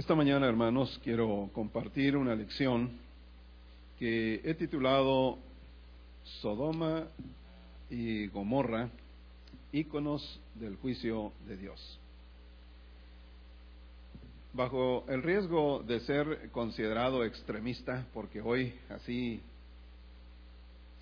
Esta 0.00 0.14
mañana, 0.14 0.46
hermanos, 0.46 0.98
quiero 1.04 1.50
compartir 1.52 2.16
una 2.16 2.34
lección 2.34 2.90
que 3.98 4.40
he 4.42 4.54
titulado 4.54 5.36
Sodoma 6.40 7.04
y 7.90 8.26
Gomorra, 8.28 8.88
íconos 9.72 10.40
del 10.54 10.76
juicio 10.76 11.32
de 11.46 11.58
Dios. 11.58 12.00
Bajo 14.54 15.04
el 15.06 15.22
riesgo 15.22 15.82
de 15.82 16.00
ser 16.00 16.48
considerado 16.50 17.22
extremista, 17.22 18.06
porque 18.14 18.40
hoy 18.40 18.72
así 18.88 19.42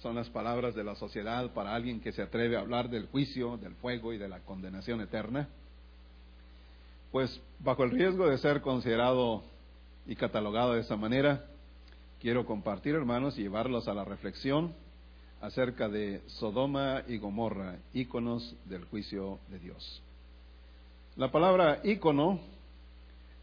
son 0.00 0.16
las 0.16 0.28
palabras 0.28 0.74
de 0.74 0.82
la 0.82 0.96
sociedad 0.96 1.52
para 1.52 1.72
alguien 1.72 2.00
que 2.00 2.10
se 2.10 2.22
atreve 2.22 2.56
a 2.56 2.62
hablar 2.62 2.90
del 2.90 3.06
juicio, 3.06 3.58
del 3.58 3.76
fuego 3.76 4.12
y 4.12 4.18
de 4.18 4.28
la 4.28 4.40
condenación 4.40 5.00
eterna, 5.00 5.48
pues 7.10 7.40
bajo 7.60 7.84
el 7.84 7.90
riesgo 7.90 8.28
de 8.28 8.38
ser 8.38 8.60
considerado 8.60 9.42
y 10.06 10.16
catalogado 10.16 10.74
de 10.74 10.80
esa 10.80 10.96
manera, 10.96 11.44
quiero 12.20 12.46
compartir, 12.46 12.94
hermanos, 12.94 13.38
y 13.38 13.42
llevarlos 13.42 13.88
a 13.88 13.94
la 13.94 14.04
reflexión 14.04 14.74
acerca 15.40 15.88
de 15.88 16.22
Sodoma 16.26 17.02
y 17.06 17.18
Gomorra, 17.18 17.76
íconos 17.92 18.54
del 18.64 18.84
juicio 18.86 19.38
de 19.48 19.58
Dios. 19.58 20.02
La 21.16 21.30
palabra 21.30 21.80
ícono 21.84 22.40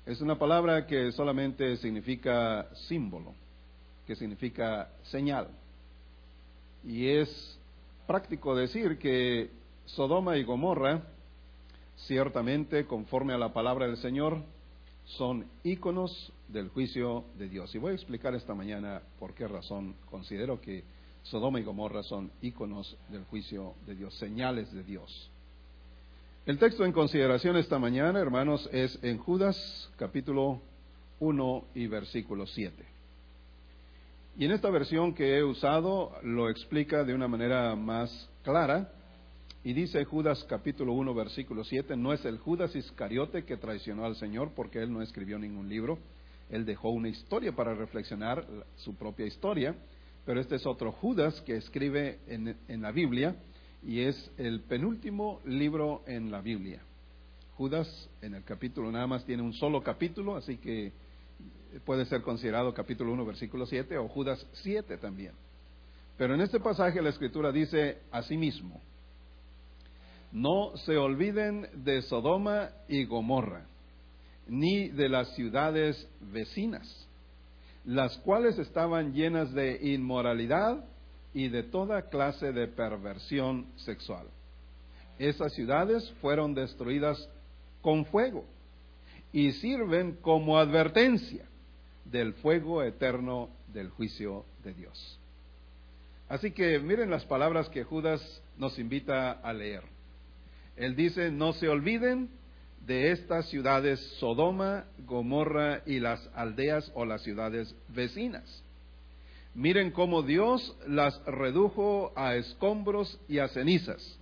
es 0.06 0.22
una 0.22 0.38
palabra 0.38 0.86
que 0.86 1.12
solamente 1.12 1.78
significa 1.78 2.68
símbolo, 2.88 3.34
que 4.06 4.16
significa 4.16 4.90
señal. 5.04 5.48
Y 6.84 7.08
es 7.08 7.58
práctico 8.06 8.56
decir 8.56 9.00
que 9.00 9.50
Sodoma 9.86 10.38
y 10.38 10.44
Gomorra 10.44 11.02
ciertamente, 11.98 12.86
conforme 12.86 13.34
a 13.34 13.38
la 13.38 13.54
palabra 13.54 13.88
del 13.88 13.98
Señor, 13.98 14.42
son 15.06 15.46
íconos 15.64 16.34
del 16.48 16.70
juicio 16.70 17.26
de 17.38 17.50
Dios. 17.50 17.74
Y 17.76 17.78
voy 17.78 17.92
a 17.92 17.96
explicar 17.96 18.34
esta 18.36 18.54
mañana 18.56 19.02
por 19.20 19.34
qué 19.34 19.48
razón 19.48 19.96
considero 20.10 20.60
que 20.60 20.84
Sodoma 21.24 21.60
y 21.60 21.64
Gomorra 21.64 22.04
son 22.04 22.32
íconos 22.42 22.98
del 23.10 23.24
juicio 23.26 23.74
de 23.86 23.96
Dios, 23.96 24.14
señales 24.16 24.72
de 24.74 24.84
Dios. 24.84 25.32
El 26.46 26.60
texto 26.60 26.86
en 26.86 26.92
consideración 26.92 27.58
esta 27.58 27.80
mañana, 27.80 28.20
hermanos, 28.20 28.70
es 28.72 29.00
en 29.04 29.18
Judas 29.18 29.92
capítulo 29.98 30.62
1 31.20 31.66
y 31.74 31.88
versículo 31.88 32.46
7. 32.46 32.86
Y 34.38 34.46
en 34.46 34.52
esta 34.52 34.70
versión 34.70 35.16
que 35.16 35.38
he 35.38 35.44
usado 35.44 36.12
lo 36.22 36.50
explica 36.50 37.04
de 37.04 37.16
una 37.16 37.28
manera 37.28 37.76
más 37.76 38.30
clara 38.44 38.92
y 39.66 39.74
dice 39.74 40.06
Judas 40.06 40.46
capítulo 40.48 40.94
1 40.94 41.16
versículo 41.16 41.64
7, 41.64 41.98
no 41.98 42.14
es 42.14 42.24
el 42.24 42.38
Judas 42.38 42.76
Iscariote 42.76 43.46
que 43.46 43.58
traicionó 43.58 44.06
al 44.06 44.16
Señor 44.16 44.52
porque 44.56 44.78
él 44.78 44.94
no 44.94 45.02
escribió 45.02 45.40
ningún 45.40 45.68
libro, 45.68 45.98
él 46.52 46.66
dejó 46.66 46.92
una 46.92 47.10
historia 47.10 47.52
para 47.52 47.74
reflexionar 47.74 48.46
su 48.76 48.94
propia 48.94 49.26
historia, 49.26 49.76
pero 50.24 50.40
este 50.40 50.58
es 50.58 50.68
otro 50.68 50.92
Judas 50.92 51.42
que 51.42 51.56
escribe 51.56 52.20
en, 52.28 52.56
en 52.68 52.82
la 52.84 52.92
Biblia 52.92 53.38
y 53.82 54.02
es 54.02 54.30
el 54.38 54.62
penúltimo 54.62 55.42
libro 55.46 56.04
en 56.06 56.30
la 56.30 56.42
Biblia. 56.42 56.84
Judas 57.56 58.08
en 58.22 58.36
el 58.36 58.44
capítulo 58.44 58.92
nada 58.92 59.08
más 59.08 59.26
tiene 59.26 59.42
un 59.42 59.54
solo 59.54 59.82
capítulo, 59.82 60.36
así 60.36 60.58
que 60.58 60.92
puede 61.86 62.06
ser 62.06 62.22
considerado 62.22 62.72
capítulo 62.72 63.12
1 63.14 63.26
versículo 63.26 63.66
7 63.66 63.98
o 63.98 64.08
Judas 64.10 64.46
7 64.62 64.98
también. 64.98 65.32
Pero 66.20 66.36
en 66.36 66.42
este 66.42 66.60
pasaje 66.60 67.02
la 67.02 67.10
escritura 67.10 67.52
dice 67.52 67.98
asimismo, 68.12 68.76
mismo, 68.76 68.95
no 70.36 70.76
se 70.76 70.98
olviden 70.98 71.66
de 71.86 72.02
Sodoma 72.02 72.72
y 72.90 73.06
Gomorra, 73.06 73.66
ni 74.48 74.90
de 74.90 75.08
las 75.08 75.34
ciudades 75.34 76.10
vecinas, 76.20 77.08
las 77.86 78.18
cuales 78.18 78.60
estaban 78.60 79.14
llenas 79.14 79.54
de 79.54 79.80
inmoralidad 79.94 80.84
y 81.34 81.48
de 81.48 81.64
toda 81.64 82.10
clase 82.10 82.52
de 82.52 82.68
perversión 82.68 83.68
sexual. 83.78 84.28
Esas 85.20 85.54
ciudades 85.54 86.12
fueron 86.20 86.54
destruidas 86.54 87.30
con 87.82 88.04
fuego 88.04 88.44
y 89.32 89.54
sirven 89.54 90.18
como 90.18 90.58
advertencia 90.58 91.46
del 92.04 92.34
fuego 92.34 92.84
eterno 92.84 93.48
del 93.72 93.90
juicio 93.90 94.44
de 94.66 94.74
Dios. 94.74 95.18
Así 96.28 96.52
que 96.52 96.78
miren 96.80 97.10
las 97.10 97.24
palabras 97.24 97.70
que 97.70 97.86
Judas 97.86 98.42
nos 98.58 98.78
invita 98.78 99.32
a 99.32 99.54
leer. 99.54 99.96
Él 100.76 100.96
dice, 100.96 101.32
no 101.32 101.54
se 101.54 101.70
olviden 101.70 102.30
de 102.86 103.12
estas 103.12 103.50
ciudades 103.50 104.00
Sodoma, 104.20 104.86
Gomorra 105.06 105.82
y 105.86 106.00
las 106.00 106.30
aldeas 106.36 106.92
o 106.94 107.06
las 107.06 107.24
ciudades 107.24 107.74
vecinas. 107.90 108.64
Miren 109.54 109.92
cómo 109.92 110.22
Dios 110.22 110.76
las 110.86 111.24
redujo 111.26 112.12
a 112.16 112.36
escombros 112.36 113.20
y 113.28 113.40
a 113.40 113.48
cenizas. 113.48 114.20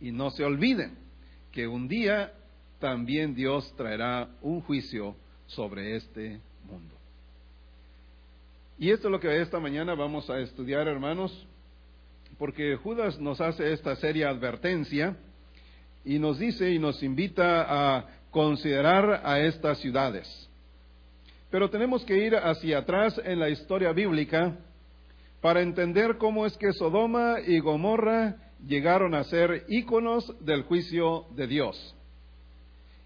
Y 0.00 0.12
no 0.12 0.30
se 0.30 0.44
olviden 0.44 0.96
que 1.52 1.68
un 1.68 1.88
día 1.88 2.32
también 2.80 3.34
Dios 3.34 3.72
traerá 3.76 4.28
un 4.40 4.60
juicio 4.62 5.14
sobre 5.46 5.96
este 5.96 6.40
mundo. 6.68 6.94
Y 8.78 8.90
esto 8.90 9.08
es 9.08 9.12
lo 9.12 9.20
que 9.20 9.40
esta 9.40 9.60
mañana 9.60 9.94
vamos 9.94 10.28
a 10.30 10.40
estudiar, 10.40 10.88
hermanos, 10.88 11.46
porque 12.38 12.76
Judas 12.76 13.20
nos 13.20 13.40
hace 13.40 13.72
esta 13.72 13.94
seria 13.96 14.30
advertencia 14.30 15.16
y 16.04 16.18
nos 16.18 16.38
dice 16.38 16.70
y 16.70 16.78
nos 16.78 17.02
invita 17.02 17.66
a 17.68 18.06
considerar 18.30 19.22
a 19.24 19.40
estas 19.40 19.78
ciudades. 19.78 20.48
Pero 21.50 21.70
tenemos 21.70 22.04
que 22.04 22.16
ir 22.16 22.34
hacia 22.34 22.78
atrás 22.78 23.20
en 23.24 23.38
la 23.38 23.48
historia 23.48 23.92
bíblica 23.92 24.56
para 25.40 25.60
entender 25.60 26.16
cómo 26.18 26.46
es 26.46 26.56
que 26.56 26.72
Sodoma 26.72 27.36
y 27.46 27.60
Gomorra 27.60 28.36
llegaron 28.66 29.14
a 29.14 29.24
ser 29.24 29.64
íconos 29.68 30.32
del 30.44 30.62
juicio 30.62 31.26
de 31.36 31.46
Dios. 31.46 31.94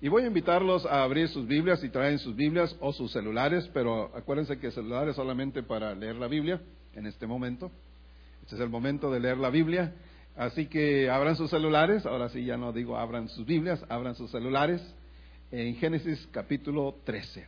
Y 0.01 0.09
voy 0.09 0.23
a 0.23 0.29
invitarlos 0.29 0.87
a 0.87 1.03
abrir 1.03 1.29
sus 1.29 1.47
Biblias 1.47 1.83
y 1.83 1.89
traen 1.89 2.21
sus 2.21 2.37
Biblias 2.37 2.77
o 2.81 2.93
sus 2.93 3.11
celulares, 3.11 3.69
pero 3.75 4.17
acuérdense 4.17 4.59
que 4.59 4.71
celulares 4.71 5.17
solamente 5.17 5.65
para 5.65 5.95
leer 5.95 6.15
la 6.15 6.29
Biblia 6.29 6.61
en 6.95 7.07
este 7.07 7.27
momento. 7.27 7.71
Este 8.43 8.55
es 8.55 8.61
el 8.61 8.69
momento 8.69 9.11
de 9.11 9.21
leer 9.21 9.39
la 9.39 9.51
Biblia. 9.51 9.93
Así 10.39 10.67
que 10.67 11.11
abran 11.11 11.35
sus 11.35 11.51
celulares, 11.51 12.07
ahora 12.07 12.29
sí 12.29 12.45
ya 12.45 12.57
no 12.57 12.73
digo 12.73 12.97
abran 12.97 13.29
sus 13.29 13.45
Biblias, 13.45 13.85
abran 13.89 14.15
sus 14.15 14.31
celulares 14.31 14.81
en 15.51 15.75
Génesis 15.75 16.29
capítulo 16.31 16.95
13. 17.03 17.45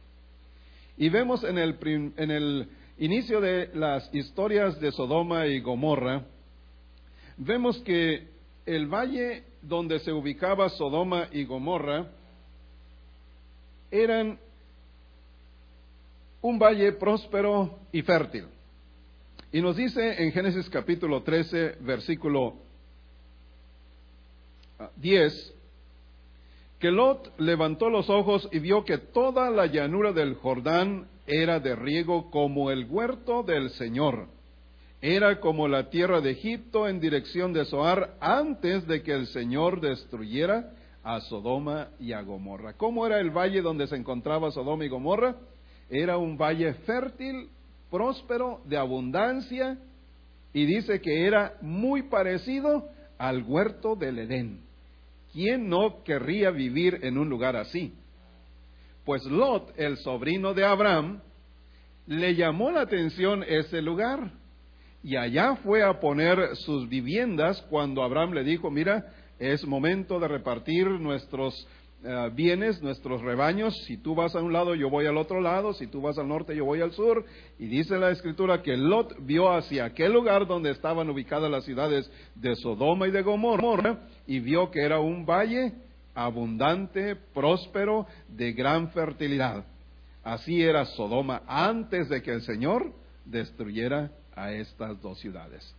Y 0.97 1.09
vemos 1.09 1.45
en 1.45 1.57
el, 1.57 1.79
en 2.17 2.31
el 2.33 2.69
inicio 2.99 3.41
de 3.41 3.71
las 3.75 4.13
historias 4.13 4.81
de 4.81 4.91
Sodoma 4.91 5.47
y 5.47 5.61
Gomorra, 5.61 6.25
vemos 7.37 7.79
que 7.83 8.27
el 8.67 8.89
valle 8.89 9.45
donde 9.63 10.01
se 10.01 10.13
ubicaba 10.13 10.69
Sodoma 10.69 11.29
y 11.31 11.45
Gomorra 11.45 12.09
eran 13.93 14.37
un 16.43 16.59
valle 16.59 16.91
próspero 16.95 17.79
y 17.93 18.03
fértil. 18.03 18.47
Y 19.53 19.61
nos 19.61 19.77
dice 19.77 20.25
en 20.25 20.33
Génesis 20.33 20.69
capítulo 20.69 21.23
13, 21.23 21.77
versículo 21.83 22.69
10, 24.97 25.55
que 26.79 26.91
Lot 26.91 27.39
levantó 27.39 27.91
los 27.91 28.09
ojos 28.09 28.49
y 28.53 28.59
vio 28.59 28.85
que 28.85 28.99
toda 28.99 29.51
la 29.51 29.67
llanura 29.67 30.13
del 30.13 30.35
Jordán 30.35 31.09
era 31.27 31.61
de 31.61 31.77
riego 31.77 32.31
como 32.31 32.71
el 32.71 32.87
huerto 32.89 33.43
del 33.43 33.71
Señor. 33.71 34.29
Era 35.03 35.41
como 35.41 35.69
la 35.69 35.91
tierra 35.91 36.21
de 36.21 36.33
Egipto 36.33 36.89
en 36.89 37.01
dirección 37.01 37.53
de 37.53 37.65
Zoar 37.65 38.17
antes 38.21 38.87
de 38.87 39.03
que 39.03 39.13
el 39.13 39.27
Señor 39.29 39.81
destruyera 39.81 40.73
a 41.03 41.21
Sodoma 41.21 41.89
y 41.99 42.13
a 42.13 42.23
Gomorra. 42.23 42.75
¿Cómo 42.75 43.07
era 43.07 43.21
el 43.21 43.31
valle 43.31 43.63
donde 43.63 43.87
se 43.87 43.97
encontraba 43.97 44.51
Sodoma 44.51 44.85
y 44.85 44.89
Gomorra? 44.89 45.37
Era 45.89 46.19
un 46.19 46.37
valle 46.37 46.75
fértil, 46.75 47.49
próspero, 47.91 48.61
de 48.67 48.77
abundancia, 48.77 49.79
y 50.53 50.67
dice 50.67 51.01
que 51.01 51.27
era 51.27 51.57
muy 51.63 52.03
parecido 52.03 52.89
al 53.19 53.43
huerto 53.43 53.97
del 53.97 54.19
Edén. 54.19 54.70
¿Quién 55.33 55.69
no 55.69 56.03
querría 56.05 56.51
vivir 56.51 57.01
en 57.03 57.19
un 57.19 57.29
lugar 57.29 57.57
así? 57.57 57.95
Pues 59.05 59.25
Lot, 59.25 59.73
el 59.79 59.97
sobrino 59.99 60.55
de 60.55 60.65
Abraham, 60.65 61.21
le 62.07 62.35
llamó 62.35 62.71
la 62.71 62.83
atención 62.83 63.45
ese 63.47 63.81
lugar 63.81 64.33
y 65.03 65.17
allá 65.17 65.57
fue 65.57 65.83
a 65.83 66.01
poner 66.01 66.57
sus 66.57 66.89
viviendas 66.89 67.63
cuando 67.71 68.03
Abraham 68.03 68.33
le 68.33 68.45
dijo, 68.45 68.71
mira, 68.71 69.13
es 69.39 69.67
momento 69.67 70.21
de 70.21 70.29
repartir 70.29 70.87
nuestros 70.87 71.67
eh, 72.03 72.31
bienes, 72.35 72.83
nuestros 72.83 73.21
rebaños, 73.21 73.75
si 73.87 73.99
tú 73.99 74.15
vas 74.15 74.35
a 74.35 74.41
un 74.41 74.55
lado, 74.55 74.75
yo 74.75 74.89
voy 74.89 75.05
al 75.05 75.19
otro 75.19 75.41
lado, 75.41 75.75
si 75.75 75.87
tú 75.87 76.01
vas 76.01 76.17
al 76.19 76.29
norte, 76.29 76.57
yo 76.57 76.65
voy 76.65 76.81
al 76.81 76.93
sur. 76.93 77.27
Y 77.59 77.67
dice 77.67 77.99
la 77.99 78.11
escritura 78.11 78.63
que 78.63 78.77
Lot 78.77 79.17
vio 79.21 79.53
hacia 79.53 79.85
aquel 79.85 80.13
lugar 80.13 80.47
donde 80.47 80.71
estaban 80.71 81.11
ubicadas 81.11 81.51
las 81.51 81.65
ciudades 81.65 82.11
de 82.35 82.57
Sodoma 82.57 83.07
y 83.07 83.11
de 83.11 83.21
Gomorra 83.21 84.01
y 84.31 84.39
vio 84.39 84.71
que 84.71 84.81
era 84.81 85.01
un 85.01 85.27
valle 85.27 85.73
abundante, 86.15 87.17
próspero, 87.35 88.07
de 88.29 88.53
gran 88.53 88.93
fertilidad. 88.93 89.65
Así 90.23 90.63
era 90.63 90.85
Sodoma 90.85 91.43
antes 91.49 92.09
de 92.09 92.23
que 92.23 92.31
el 92.31 92.43
Señor 92.43 92.93
destruyera 93.25 94.13
a 94.33 94.53
estas 94.53 95.03
dos 95.03 95.19
ciudades. 95.19 95.75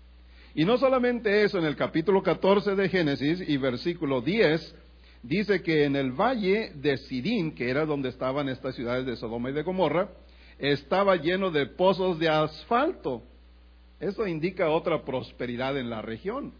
Y 0.53 0.65
no 0.65 0.77
solamente 0.77 1.45
eso, 1.45 1.59
en 1.59 1.63
el 1.63 1.77
capítulo 1.77 2.21
14 2.21 2.75
de 2.75 2.89
Génesis 2.89 3.42
y 3.48 3.56
versículo 3.56 4.19
10, 4.19 4.75
dice 5.24 5.62
que 5.62 5.86
en 5.86 5.95
el 5.95 6.12
valle 6.12 6.74
de 6.75 6.98
Sidín, 6.98 7.56
que 7.56 7.69
era 7.69 7.86
donde 7.86 8.09
estaban 8.09 8.50
estas 8.50 8.75
ciudades 8.75 9.06
de 9.06 9.15
Sodoma 9.15 9.51
y 9.51 9.53
de 9.53 9.63
Gomorra, 9.63 10.09
estaba 10.59 11.15
lleno 11.15 11.51
de 11.51 11.68
pozos 11.68 12.19
de 12.19 12.27
asfalto. 12.27 13.24
Eso 13.98 14.27
indica 14.27 14.71
otra 14.71 15.06
prosperidad 15.06 15.77
en 15.77 15.89
la 15.89 16.01
región. 16.01 16.51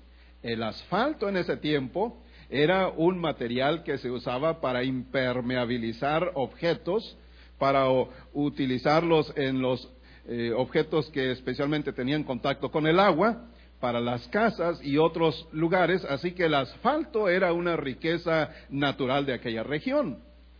El 0.44 0.64
asfalto 0.64 1.30
en 1.30 1.38
ese 1.38 1.58
tiempo 1.58 2.22
era 2.50 2.90
un 2.90 3.20
material 3.20 3.84
que 3.84 3.98
se 3.98 4.10
usaba 4.10 4.60
para 4.60 4.84
impermeabilizar 4.84 6.32
objetos, 6.34 7.18
para 7.58 7.86
utilizarlos 8.34 9.32
en 9.36 9.62
los 9.62 9.90
eh, 10.28 10.52
objetos 10.56 11.10
que 11.12 11.32
especialmente 11.32 11.94
tenían 11.94 12.24
contacto 12.24 12.72
con 12.72 12.88
el 12.88 13.00
agua, 13.00 13.48
para 13.82 14.00
las 14.00 14.28
casas 14.28 14.80
y 14.84 14.98
otros 14.98 15.48
lugares, 15.52 16.06
así 16.06 16.32
que 16.32 16.46
el 16.46 16.54
asfalto 16.54 17.28
era 17.28 17.52
una 17.52 17.76
riqueza 17.76 18.52
natural 18.70 19.26
de 19.26 19.34
aquella 19.34 19.64
región. 19.64 20.20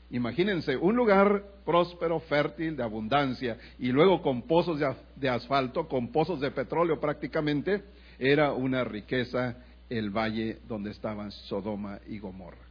Imagínense, 0.10 0.76
un 0.76 0.96
lugar 0.96 1.44
próspero, 1.64 2.20
fértil, 2.22 2.76
de 2.76 2.84
abundancia, 2.84 3.58
y 3.80 3.92
luego 3.92 4.22
con 4.22 4.42
pozos 4.42 4.82
de, 5.16 5.30
asfalto, 5.30 5.88
con 5.88 6.12
pozos 6.12 6.42
de 6.42 6.52
petróleo 6.52 7.00
prácticamente, 7.00 7.84
era 8.20 8.52
una 8.52 8.84
riqueza 8.84 9.56
el 9.92 10.10
valle 10.10 10.60
donde 10.68 10.92
estaban 10.92 11.32
Sodoma 11.32 12.00
y 12.08 12.20
Gomorra. 12.20 12.66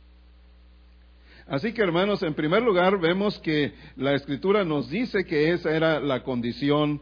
Así 1.47 1.73
que 1.73 1.83
hermanos, 1.83 2.23
en 2.23 2.35
primer 2.35 2.63
lugar 2.63 2.99
vemos 2.99 3.39
que 3.41 3.75
la 3.97 4.15
escritura 4.15 4.65
nos 4.65 4.89
dice 4.89 5.25
que 5.25 5.53
esa 5.53 5.71
era 5.71 6.01
la 6.01 6.23
condición 6.23 7.01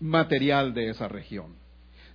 material 0.00 0.74
de 0.74 0.90
esa 0.90 1.08
región. 1.08 1.54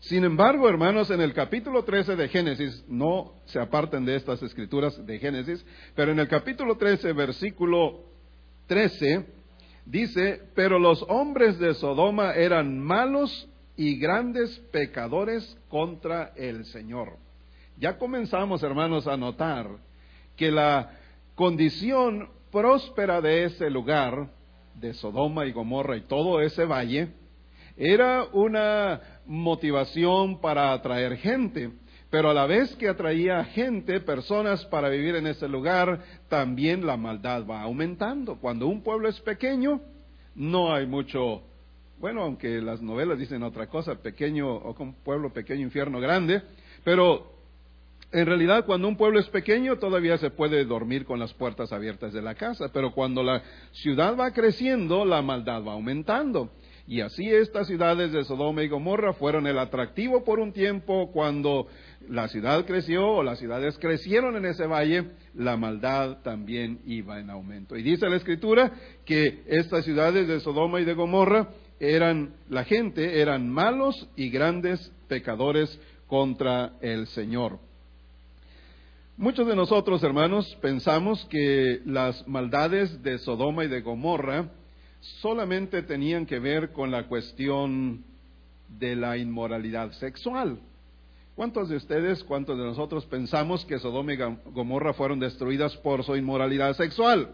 Sin 0.01 0.23
embargo, 0.23 0.69
hermanos, 0.69 1.09
en 1.09 1.19
el 1.19 1.33
capítulo 1.33 1.83
13 1.83 2.15
de 2.15 2.29
Génesis, 2.29 2.85
no 2.87 3.33
se 3.45 3.59
aparten 3.59 4.05
de 4.05 4.15
estas 4.15 4.41
escrituras 4.43 5.05
de 5.05 5.19
Génesis, 5.19 5.65
pero 5.95 6.11
en 6.11 6.19
el 6.19 6.27
capítulo 6.27 6.77
13, 6.77 7.11
versículo 7.13 8.01
13, 8.67 9.25
dice, 9.85 10.41
pero 10.55 10.79
los 10.79 11.03
hombres 11.09 11.59
de 11.59 11.73
Sodoma 11.73 12.33
eran 12.33 12.79
malos 12.79 13.48
y 13.79 13.95
grandes 13.95 14.59
pecadores 14.73 15.57
contra 15.69 16.33
el 16.35 16.65
Señor. 16.65 17.15
Ya 17.77 17.97
comenzamos, 17.97 18.61
hermanos, 18.61 19.07
a 19.07 19.15
notar 19.15 19.69
que 20.35 20.51
la 20.51 20.97
condición 21.33 22.27
próspera 22.51 23.21
de 23.21 23.45
ese 23.45 23.69
lugar, 23.69 24.31
de 24.75 24.93
Sodoma 24.95 25.45
y 25.45 25.53
Gomorra 25.53 25.95
y 25.95 26.01
todo 26.01 26.41
ese 26.41 26.65
valle, 26.65 27.13
era 27.77 28.25
una 28.33 28.99
motivación 29.25 30.41
para 30.41 30.73
atraer 30.73 31.15
gente, 31.15 31.71
pero 32.09 32.31
a 32.31 32.33
la 32.33 32.47
vez 32.47 32.75
que 32.75 32.89
atraía 32.89 33.45
gente, 33.45 34.01
personas 34.01 34.65
para 34.65 34.89
vivir 34.89 35.15
en 35.15 35.25
ese 35.25 35.47
lugar, 35.47 36.03
también 36.27 36.85
la 36.85 36.97
maldad 36.97 37.45
va 37.49 37.61
aumentando. 37.61 38.41
Cuando 38.41 38.67
un 38.67 38.83
pueblo 38.83 39.07
es 39.07 39.21
pequeño, 39.21 39.79
no 40.35 40.73
hay 40.73 40.85
mucho, 40.85 41.43
bueno, 41.99 42.23
aunque 42.23 42.61
las 42.61 42.81
novelas 42.81 43.19
dicen 43.19 43.43
otra 43.43 43.67
cosa, 43.67 43.95
pequeño 43.95 44.49
o 44.49 44.75
un 44.81 44.93
pueblo 45.03 45.31
pequeño, 45.33 45.61
infierno 45.61 45.99
grande, 45.99 46.41
pero 46.83 47.39
en 48.11 48.25
realidad, 48.25 48.65
cuando 48.65 48.87
un 48.87 48.97
pueblo 48.97 49.19
es 49.19 49.29
pequeño, 49.29 49.77
todavía 49.77 50.17
se 50.17 50.31
puede 50.31 50.65
dormir 50.65 51.05
con 51.05 51.19
las 51.19 51.31
puertas 51.33 51.71
abiertas 51.71 52.11
de 52.11 52.23
la 52.23 52.33
casa, 52.33 52.69
pero 52.73 52.91
cuando 52.91 53.21
la 53.21 53.43
ciudad 53.71 54.17
va 54.17 54.31
creciendo, 54.31 55.05
la 55.05 55.21
maldad 55.21 55.63
va 55.63 55.73
aumentando. 55.73 56.49
Y 56.87 57.01
así 57.01 57.29
estas 57.29 57.67
ciudades 57.67 58.11
de 58.11 58.23
Sodoma 58.23 58.63
y 58.63 58.67
Gomorra 58.67 59.13
fueron 59.13 59.45
el 59.45 59.59
atractivo 59.59 60.23
por 60.23 60.39
un 60.39 60.53
tiempo 60.53 61.11
cuando 61.11 61.67
la 62.09 62.27
ciudad 62.29 62.65
creció 62.65 63.07
o 63.07 63.21
las 63.21 63.37
ciudades 63.37 63.77
crecieron 63.77 64.35
en 64.37 64.45
ese 64.45 64.65
valle, 64.65 65.11
la 65.35 65.55
maldad 65.55 66.23
también 66.23 66.79
iba 66.87 67.19
en 67.19 67.29
aumento. 67.29 67.77
Y 67.77 67.83
dice 67.83 68.09
la 68.09 68.15
escritura 68.15 68.71
que 69.05 69.43
estas 69.45 69.85
ciudades 69.85 70.27
de 70.27 70.39
Sodoma 70.39 70.81
y 70.81 70.85
de 70.85 70.95
Gomorra 70.95 71.49
eran, 71.79 72.33
la 72.49 72.63
gente 72.63 73.21
eran 73.21 73.49
malos 73.49 74.07
y 74.15 74.29
grandes 74.29 74.91
pecadores 75.07 75.79
contra 76.07 76.73
el 76.81 77.07
Señor. 77.07 77.59
Muchos 79.17 79.47
de 79.47 79.55
nosotros, 79.55 80.01
hermanos, 80.03 80.57
pensamos 80.61 81.25
que 81.25 81.81
las 81.85 82.25
maldades 82.27 83.03
de 83.03 83.17
Sodoma 83.19 83.65
y 83.65 83.67
de 83.67 83.81
Gomorra 83.81 84.49
solamente 85.21 85.83
tenían 85.83 86.25
que 86.25 86.39
ver 86.39 86.71
con 86.71 86.91
la 86.91 87.07
cuestión 87.07 88.03
de 88.79 88.95
la 88.95 89.17
inmoralidad 89.17 89.91
sexual. 89.93 90.59
¿Cuántos 91.35 91.69
de 91.69 91.77
ustedes, 91.77 92.23
cuántos 92.23 92.57
de 92.57 92.63
nosotros 92.63 93.05
pensamos 93.05 93.65
que 93.65 93.79
Sodoma 93.79 94.13
y 94.13 94.17
Gomorra 94.51 94.93
fueron 94.93 95.19
destruidas 95.19 95.75
por 95.77 96.03
su 96.03 96.15
inmoralidad 96.15 96.75
sexual? 96.75 97.29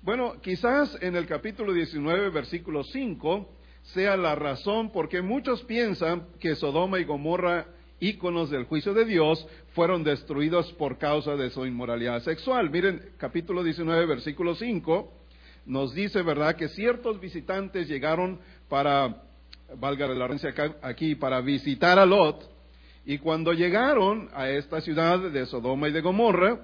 Bueno, 0.00 0.34
quizás 0.40 0.96
en 1.02 1.16
el 1.16 1.26
capítulo 1.26 1.72
19, 1.72 2.30
versículo 2.30 2.84
5, 2.84 3.48
sea 3.82 4.16
la 4.16 4.36
razón 4.36 4.92
por 4.92 5.08
qué 5.08 5.22
muchos 5.22 5.64
piensan 5.64 6.28
que 6.38 6.54
Sodoma 6.54 7.00
y 7.00 7.04
Gomorra, 7.04 7.66
íconos 7.98 8.48
del 8.48 8.64
juicio 8.64 8.94
de 8.94 9.04
Dios, 9.04 9.44
fueron 9.74 10.04
destruidos 10.04 10.72
por 10.74 10.98
causa 10.98 11.34
de 11.34 11.50
su 11.50 11.66
inmoralidad 11.66 12.22
sexual. 12.22 12.70
Miren, 12.70 13.10
capítulo 13.18 13.64
19, 13.64 14.06
versículo 14.06 14.54
5, 14.54 15.12
nos 15.66 15.92
dice, 15.94 16.22
¿verdad?, 16.22 16.54
que 16.54 16.68
ciertos 16.68 17.20
visitantes 17.20 17.88
llegaron 17.88 18.38
para, 18.68 19.24
valga 19.78 20.06
la 20.06 20.28
referencia 20.28 20.54
aquí, 20.80 21.16
para 21.16 21.40
visitar 21.40 21.98
a 21.98 22.06
Lot, 22.06 22.48
y 23.04 23.18
cuando 23.18 23.52
llegaron 23.52 24.30
a 24.32 24.48
esta 24.48 24.80
ciudad 24.80 25.18
de 25.18 25.44
Sodoma 25.46 25.88
y 25.88 25.92
de 25.92 26.02
Gomorra, 26.02 26.60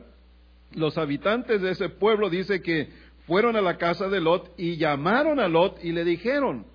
los 0.74 0.98
habitantes 0.98 1.60
de 1.62 1.70
ese 1.70 1.88
pueblo 1.88 2.28
dice 2.28 2.60
que 2.60 2.88
fueron 3.26 3.56
a 3.56 3.60
la 3.60 3.76
casa 3.76 4.08
de 4.08 4.20
Lot 4.20 4.52
y 4.58 4.76
llamaron 4.76 5.40
a 5.40 5.48
Lot 5.48 5.82
y 5.82 5.92
le 5.92 6.04
dijeron, 6.04 6.66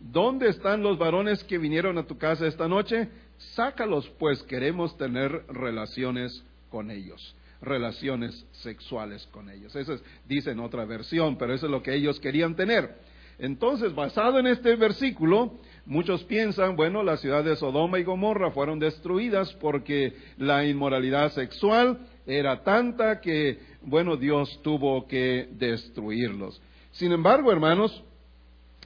¿dónde 0.00 0.48
están 0.48 0.82
los 0.82 0.98
varones 0.98 1.42
que 1.44 1.58
vinieron 1.58 1.98
a 1.98 2.06
tu 2.06 2.18
casa 2.18 2.46
esta 2.46 2.68
noche? 2.68 3.08
Sácalos, 3.54 4.08
pues 4.18 4.42
queremos 4.44 4.96
tener 4.96 5.44
relaciones 5.48 6.44
con 6.70 6.90
ellos 6.90 7.34
relaciones 7.60 8.46
sexuales 8.52 9.26
con 9.32 9.50
ellos. 9.50 9.74
Eso 9.74 9.94
es, 9.94 10.04
dice 10.26 10.52
en 10.52 10.60
otra 10.60 10.84
versión, 10.84 11.36
pero 11.36 11.54
eso 11.54 11.66
es 11.66 11.72
lo 11.72 11.82
que 11.82 11.94
ellos 11.94 12.20
querían 12.20 12.54
tener. 12.54 12.94
Entonces, 13.38 13.94
basado 13.94 14.40
en 14.40 14.48
este 14.48 14.74
versículo, 14.74 15.54
muchos 15.86 16.24
piensan, 16.24 16.74
bueno, 16.74 17.04
la 17.04 17.16
ciudad 17.18 17.44
de 17.44 17.54
Sodoma 17.54 18.00
y 18.00 18.04
Gomorra 18.04 18.50
fueron 18.50 18.80
destruidas 18.80 19.52
porque 19.54 20.14
la 20.38 20.66
inmoralidad 20.66 21.32
sexual 21.32 22.00
era 22.28 22.62
tanta 22.62 23.20
que, 23.20 23.58
bueno, 23.80 24.16
Dios 24.16 24.60
tuvo 24.62 25.08
que 25.08 25.48
destruirlos. 25.52 26.60
Sin 26.92 27.10
embargo, 27.10 27.50
hermanos, 27.50 28.04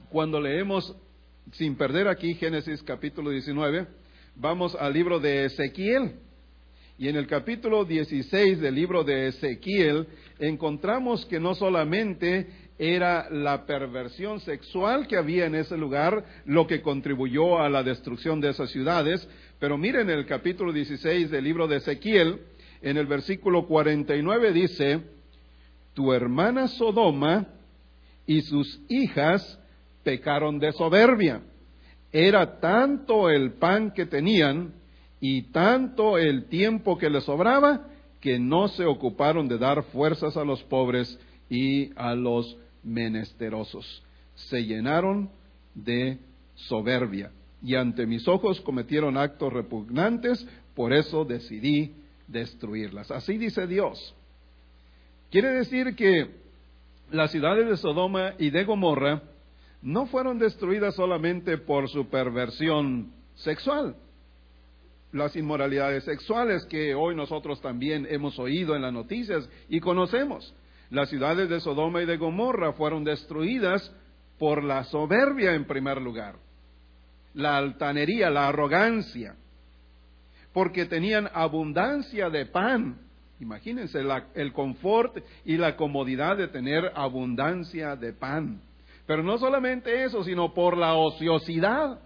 cuando 0.09 0.39
leemos, 0.39 0.95
sin 1.51 1.75
perder 1.75 2.07
aquí 2.07 2.35
Génesis 2.35 2.81
capítulo 2.81 3.31
19, 3.31 3.85
vamos 4.35 4.75
al 4.75 4.93
libro 4.93 5.19
de 5.19 5.45
Ezequiel. 5.45 6.13
Y 6.97 7.09
en 7.09 7.17
el 7.17 7.27
capítulo 7.27 7.83
16 7.83 8.61
del 8.61 8.75
libro 8.75 9.03
de 9.03 9.27
Ezequiel 9.27 10.07
encontramos 10.39 11.25
que 11.25 11.39
no 11.39 11.53
solamente 11.53 12.47
era 12.77 13.29
la 13.29 13.65
perversión 13.65 14.39
sexual 14.39 15.07
que 15.07 15.17
había 15.17 15.47
en 15.47 15.55
ese 15.55 15.75
lugar 15.75 16.23
lo 16.45 16.65
que 16.65 16.81
contribuyó 16.81 17.59
a 17.59 17.69
la 17.69 17.83
destrucción 17.83 18.39
de 18.39 18.51
esas 18.51 18.69
ciudades, 18.69 19.27
pero 19.59 19.77
miren 19.77 20.09
el 20.09 20.25
capítulo 20.25 20.71
16 20.71 21.29
del 21.29 21.43
libro 21.43 21.67
de 21.67 21.77
Ezequiel, 21.77 22.39
en 22.83 22.97
el 22.97 23.07
versículo 23.07 23.65
49 23.65 24.51
dice, 24.51 25.01
tu 25.93 26.11
hermana 26.11 26.67
Sodoma 26.67 27.47
y 28.27 28.41
sus 28.41 28.81
hijas 28.89 29.59
pecaron 30.03 30.59
de 30.59 30.73
soberbia. 30.73 31.41
Era 32.11 32.59
tanto 32.59 33.29
el 33.29 33.53
pan 33.53 33.91
que 33.91 34.05
tenían 34.05 34.73
y 35.21 35.43
tanto 35.43 36.17
el 36.17 36.45
tiempo 36.49 36.97
que 36.97 37.09
les 37.09 37.23
sobraba 37.23 37.87
que 38.19 38.37
no 38.37 38.67
se 38.67 38.85
ocuparon 38.85 39.47
de 39.47 39.57
dar 39.57 39.83
fuerzas 39.85 40.35
a 40.35 40.43
los 40.43 40.61
pobres 40.63 41.17
y 41.49 41.91
a 41.95 42.15
los 42.15 42.57
menesterosos. 42.83 44.03
Se 44.35 44.65
llenaron 44.65 45.29
de 45.73 46.19
soberbia 46.55 47.31
y 47.63 47.75
ante 47.75 48.05
mis 48.05 48.27
ojos 48.27 48.59
cometieron 48.59 49.17
actos 49.17 49.53
repugnantes, 49.53 50.45
por 50.75 50.91
eso 50.91 51.23
decidí 51.23 52.02
destruirlas. 52.33 53.09
Así 53.11 53.37
dice 53.37 53.65
Dios. 53.67 54.13
Quiere 55.31 55.51
decir 55.51 55.95
que 55.95 56.27
las 57.11 57.31
ciudades 57.31 57.69
de 57.69 57.77
Sodoma 57.77 58.33
y 58.37 58.49
de 58.49 58.65
Gomorra 58.65 59.21
no 59.81 60.05
fueron 60.07 60.39
destruidas 60.39 60.95
solamente 60.95 61.57
por 61.57 61.89
su 61.89 62.09
perversión 62.09 63.13
sexual, 63.35 63.95
las 65.11 65.35
inmoralidades 65.35 66.03
sexuales 66.03 66.65
que 66.65 66.95
hoy 66.95 67.15
nosotros 67.15 67.61
también 67.61 68.07
hemos 68.09 68.37
oído 68.39 68.75
en 68.75 68.81
las 68.81 68.93
noticias 68.93 69.49
y 69.69 69.79
conocemos. 69.79 70.53
Las 70.89 71.09
ciudades 71.09 71.49
de 71.49 71.59
Sodoma 71.59 72.01
y 72.01 72.05
de 72.05 72.17
Gomorra 72.17 72.73
fueron 72.73 73.03
destruidas 73.03 73.91
por 74.37 74.63
la 74.63 74.83
soberbia 74.85 75.53
en 75.53 75.65
primer 75.65 76.01
lugar, 76.01 76.35
la 77.33 77.57
altanería, 77.57 78.29
la 78.29 78.47
arrogancia, 78.47 79.35
porque 80.53 80.85
tenían 80.85 81.29
abundancia 81.33 82.29
de 82.29 82.45
pan. 82.45 82.97
Imagínense 83.39 83.99
el 84.35 84.53
confort 84.53 85.17
y 85.43 85.57
la 85.57 85.75
comodidad 85.75 86.37
de 86.37 86.47
tener 86.47 86.91
abundancia 86.95 87.95
de 87.95 88.13
pan. 88.13 88.61
Pero 89.05 89.23
no 89.23 89.37
solamente 89.37 90.05
eso, 90.05 90.23
sino 90.23 90.53
por 90.53 90.77
la 90.77 90.93
ociosidad. 90.93 91.99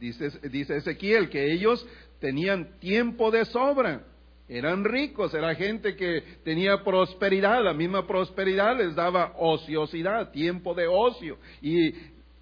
Dice, 0.00 0.76
Ezequiel 0.76 1.28
que 1.28 1.52
ellos 1.52 1.86
tenían 2.20 2.78
tiempo 2.80 3.30
de 3.30 3.44
sobra, 3.44 4.02
eran 4.48 4.84
ricos, 4.84 5.34
era 5.34 5.54
gente 5.54 5.94
que 5.94 6.22
tenía 6.42 6.82
prosperidad, 6.82 7.62
la 7.62 7.74
misma 7.74 8.06
prosperidad 8.06 8.78
les 8.78 8.94
daba 8.94 9.34
ociosidad, 9.38 10.30
tiempo 10.30 10.74
de 10.74 10.86
ocio. 10.88 11.36
Y 11.60 11.92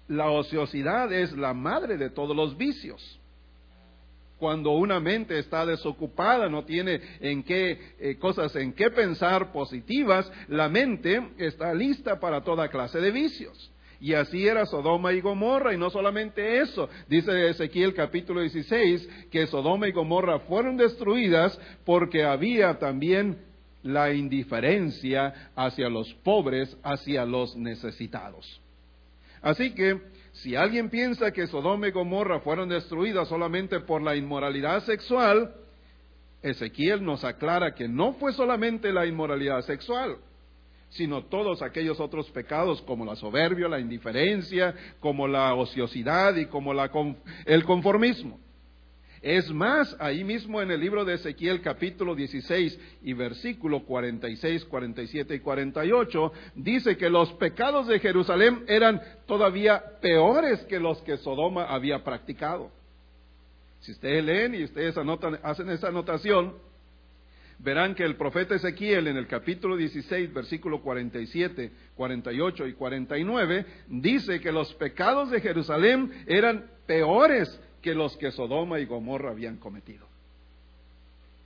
la 0.07 0.29
ociosidad 0.29 1.11
es 1.11 1.33
la 1.33 1.53
madre 1.53 1.97
de 1.97 2.09
todos 2.09 2.35
los 2.35 2.57
vicios. 2.57 3.16
Cuando 4.37 4.71
una 4.71 4.99
mente 4.99 5.39
está 5.39 5.65
desocupada, 5.65 6.47
no 6.47 6.63
tiene 6.63 7.01
en 7.19 7.43
qué 7.43 7.95
eh, 7.99 8.17
cosas 8.17 8.55
en 8.55 8.73
qué 8.73 8.91
pensar 8.91 9.51
positivas, 9.51 10.31
la 10.47 10.69
mente 10.69 11.29
está 11.37 11.73
lista 11.73 12.19
para 12.19 12.41
toda 12.41 12.69
clase 12.69 12.99
de 12.99 13.11
vicios. 13.11 13.71
Y 13.99 14.13
así 14.13 14.47
era 14.47 14.65
Sodoma 14.67 15.13
y 15.13 15.21
Gomorra, 15.21 15.73
y 15.73 15.77
no 15.77 15.89
solamente 15.89 16.59
eso, 16.59 16.87
dice 17.07 17.49
Ezequiel 17.49 17.95
capítulo 17.95 18.41
16, 18.41 19.09
que 19.31 19.47
Sodoma 19.47 19.87
y 19.87 19.91
Gomorra 19.91 20.39
fueron 20.41 20.77
destruidas 20.77 21.59
porque 21.83 22.23
había 22.23 22.77
también 22.77 23.39
la 23.81 24.13
indiferencia 24.13 25.51
hacia 25.55 25.89
los 25.89 26.13
pobres, 26.15 26.77
hacia 26.83 27.25
los 27.25 27.55
necesitados. 27.55 28.61
Así 29.41 29.71
que, 29.73 29.99
si 30.41 30.55
alguien 30.55 30.89
piensa 30.89 31.31
que 31.31 31.47
Sodoma 31.47 31.87
y 31.87 31.91
Gomorra 31.91 32.39
fueron 32.41 32.69
destruidas 32.69 33.27
solamente 33.27 33.79
por 33.79 34.01
la 34.01 34.15
inmoralidad 34.15 34.83
sexual, 34.83 35.53
Ezequiel 36.41 37.03
nos 37.03 37.23
aclara 37.23 37.73
que 37.73 37.87
no 37.87 38.13
fue 38.13 38.33
solamente 38.33 38.93
la 38.93 39.05
inmoralidad 39.05 39.61
sexual, 39.61 40.17
sino 40.89 41.25
todos 41.25 41.61
aquellos 41.61 41.99
otros 41.99 42.29
pecados 42.29 42.81
como 42.83 43.03
la 43.03 43.15
soberbia, 43.15 43.67
la 43.67 43.79
indiferencia, 43.79 44.75
como 44.99 45.27
la 45.27 45.55
ociosidad 45.55 46.35
y 46.35 46.45
como 46.45 46.71
el 47.45 47.63
conformismo. 47.63 48.39
Es 49.21 49.51
más, 49.51 49.95
ahí 49.99 50.23
mismo 50.23 50.61
en 50.61 50.69
el 50.69 50.79
libro 50.79 51.03
de 51.03 51.15
Ezequiel 51.15 51.61
capítulo 51.61 52.13
16 52.13 52.79
y 53.01 53.13
versículo 53.13 53.83
46, 53.83 54.65
47 54.65 55.35
y 55.35 55.39
48, 55.39 56.31
dice 56.55 56.97
que 56.97 57.09
los 57.09 57.33
pecados 57.33 57.87
de 57.87 57.99
Jerusalén 57.99 58.63
eran 58.67 59.01
todavía 59.25 59.83
peores 60.01 60.63
que 60.65 60.79
los 60.79 61.01
que 61.01 61.17
Sodoma 61.17 61.65
había 61.65 62.03
practicado. 62.03 62.71
Si 63.79 63.91
ustedes 63.91 64.23
leen 64.23 64.53
y 64.53 64.63
ustedes 64.63 64.95
hacen 65.43 65.69
esa 65.69 65.87
anotación, 65.87 66.53
verán 67.59 67.95
que 67.95 68.03
el 68.03 68.17
profeta 68.17 68.53
Ezequiel 68.55 69.07
en 69.07 69.17
el 69.17 69.27
capítulo 69.27 69.75
16, 69.75 70.31
versículo 70.31 70.81
47, 70.81 71.71
48 71.95 72.67
y 72.67 72.73
49, 72.73 73.65
dice 73.87 74.39
que 74.39 74.51
los 74.51 74.73
pecados 74.75 75.31
de 75.31 75.41
Jerusalén 75.41 76.11
eran 76.27 76.69
peores 76.85 77.59
que 77.81 77.93
los 77.93 78.15
que 78.17 78.31
Sodoma 78.31 78.79
y 78.79 78.85
Gomorra 78.85 79.31
habían 79.31 79.57
cometido. 79.57 80.05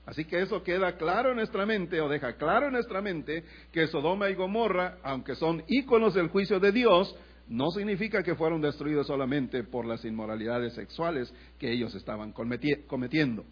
Así 0.05 0.25
que 0.25 0.41
eso 0.41 0.63
queda 0.63 0.97
claro 0.97 1.29
en 1.29 1.37
nuestra 1.37 1.65
mente, 1.65 2.01
o 2.01 2.09
deja 2.09 2.33
claro 2.33 2.67
en 2.67 2.73
nuestra 2.73 3.01
mente, 3.01 3.43
que 3.71 3.87
Sodoma 3.87 4.29
y 4.29 4.35
Gomorra, 4.35 4.97
aunque 5.03 5.35
son 5.35 5.63
íconos 5.67 6.13
del 6.13 6.29
juicio 6.29 6.59
de 6.59 6.71
Dios, 6.71 7.15
no 7.47 7.69
significa 7.71 8.23
que 8.23 8.35
fueron 8.35 8.61
destruidos 8.61 9.07
solamente 9.07 9.63
por 9.63 9.85
las 9.85 10.03
inmoralidades 10.05 10.73
sexuales 10.73 11.33
que 11.59 11.71
ellos 11.71 11.93
estaban 11.95 12.33
cometiendo. 12.33 13.45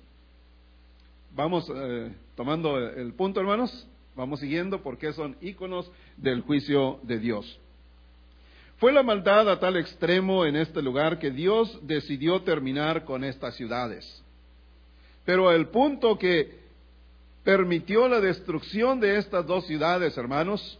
Vamos 1.36 1.72
eh, 1.74 2.12
tomando 2.36 2.78
el 2.78 3.14
punto, 3.14 3.40
hermanos. 3.40 3.88
Vamos 4.16 4.40
siguiendo 4.40 4.82
porque 4.82 5.14
son 5.14 5.38
íconos 5.42 5.92
del 6.18 6.42
juicio 6.42 7.00
de 7.04 7.20
Dios. 7.20 7.60
Fue 8.80 8.94
la 8.94 9.04
maldad 9.04 9.50
a 9.50 9.60
tal 9.60 9.76
extremo 9.76 10.46
en 10.46 10.56
este 10.56 10.82
lugar 10.82 11.20
que 11.20 11.32
Dios 11.32 11.80
decidió 11.82 12.42
terminar 12.44 13.04
con 13.04 13.26
estas 13.26 13.56
ciudades. 13.56 14.24
Pero 15.26 15.52
el 15.52 15.68
punto 15.68 16.18
que 16.18 16.60
permitió 17.44 18.08
la 18.08 18.22
destrucción 18.22 19.02
de 19.02 19.18
estas 19.18 19.46
dos 19.46 19.68
ciudades, 19.68 20.18
hermanos, 20.18 20.80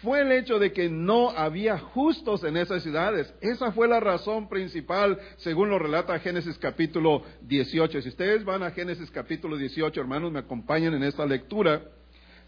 fue 0.00 0.22
el 0.22 0.32
hecho 0.32 0.58
de 0.58 0.72
que 0.72 0.88
no 0.88 1.30
había 1.30 1.78
justos 1.78 2.44
en 2.44 2.56
esas 2.56 2.82
ciudades. 2.82 3.32
Esa 3.42 3.72
fue 3.72 3.88
la 3.88 4.00
razón 4.00 4.48
principal, 4.48 5.18
según 5.36 5.68
lo 5.68 5.78
relata 5.78 6.18
Génesis 6.20 6.56
capítulo 6.56 7.24
18. 7.42 8.00
Si 8.00 8.08
ustedes 8.08 8.42
van 8.44 8.62
a 8.62 8.70
Génesis 8.70 9.10
capítulo 9.10 9.58
18, 9.58 10.00
hermanos, 10.00 10.32
me 10.32 10.38
acompañan 10.38 10.94
en 10.94 11.02
esta 11.02 11.26
lectura, 11.26 11.82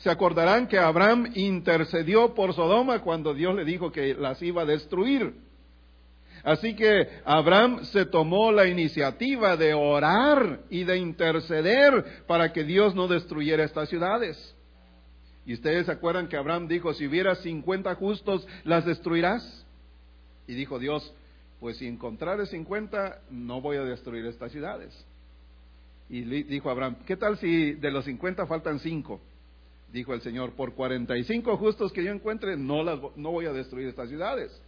se 0.01 0.11
acordarán 0.11 0.67
que 0.67 0.79
Abraham 0.79 1.31
intercedió 1.35 2.35
por 2.35 2.55
Sodoma 2.55 3.01
cuando 3.01 3.35
Dios 3.35 3.55
le 3.55 3.67
dijo 3.67 3.93
que 3.93 4.15
las 4.15 4.41
iba 4.43 4.63
a 4.63 4.67
destruir. 4.67 5.35
Así 6.43 6.75
que 6.75 7.21
Abraham 7.27 7.85
se 7.85 8.07
tomó 8.07 8.51
la 8.51 8.67
iniciativa 8.67 9.59
de 9.59 9.75
orar 9.75 10.61
y 10.71 10.85
de 10.85 10.97
interceder 10.97 12.25
para 12.27 12.51
que 12.51 12.65
Dios 12.65 12.95
no 12.95 13.09
destruyera 13.09 13.63
estas 13.63 13.91
ciudades. 13.91 14.57
Y 15.45 15.53
ustedes 15.53 15.85
se 15.85 15.93
acuerdan 15.93 16.29
que 16.29 16.37
Abraham 16.39 16.67
dijo, 16.67 16.95
si 16.95 17.07
hubiera 17.07 17.35
50 17.35 17.95
justos, 17.97 18.47
¿las 18.65 18.87
destruirás? 18.87 19.67
Y 20.47 20.55
dijo 20.55 20.79
Dios, 20.79 21.13
pues 21.61 21.77
si 21.77 21.87
encontrare 21.87 22.47
50, 22.47 23.21
no 23.31 23.61
voy 23.61 23.77
a 23.77 23.85
destruir 23.85 24.25
estas 24.25 24.51
ciudades. 24.51 24.95
Y 26.09 26.23
dijo 26.23 26.71
Abraham, 26.71 26.97
¿qué 27.07 27.19
tal 27.19 27.37
si 27.37 27.73
de 27.73 27.91
los 27.91 28.07
50 28.07 28.47
faltan 28.47 28.79
5? 28.79 29.21
Dijo 29.93 30.15
el 30.15 30.21
Señor, 30.21 30.53
por 30.53 30.75
45 30.75 31.57
justos 31.57 31.93
que 31.93 32.05
yo 32.05 32.13
encuentre, 32.13 32.57
no, 32.57 32.83
las, 32.83 32.99
no 33.17 33.33
voy 33.33 33.47
a 33.47 33.53
destruir 33.53 33.89
estas 33.89 34.09
ciudades. 34.09 34.63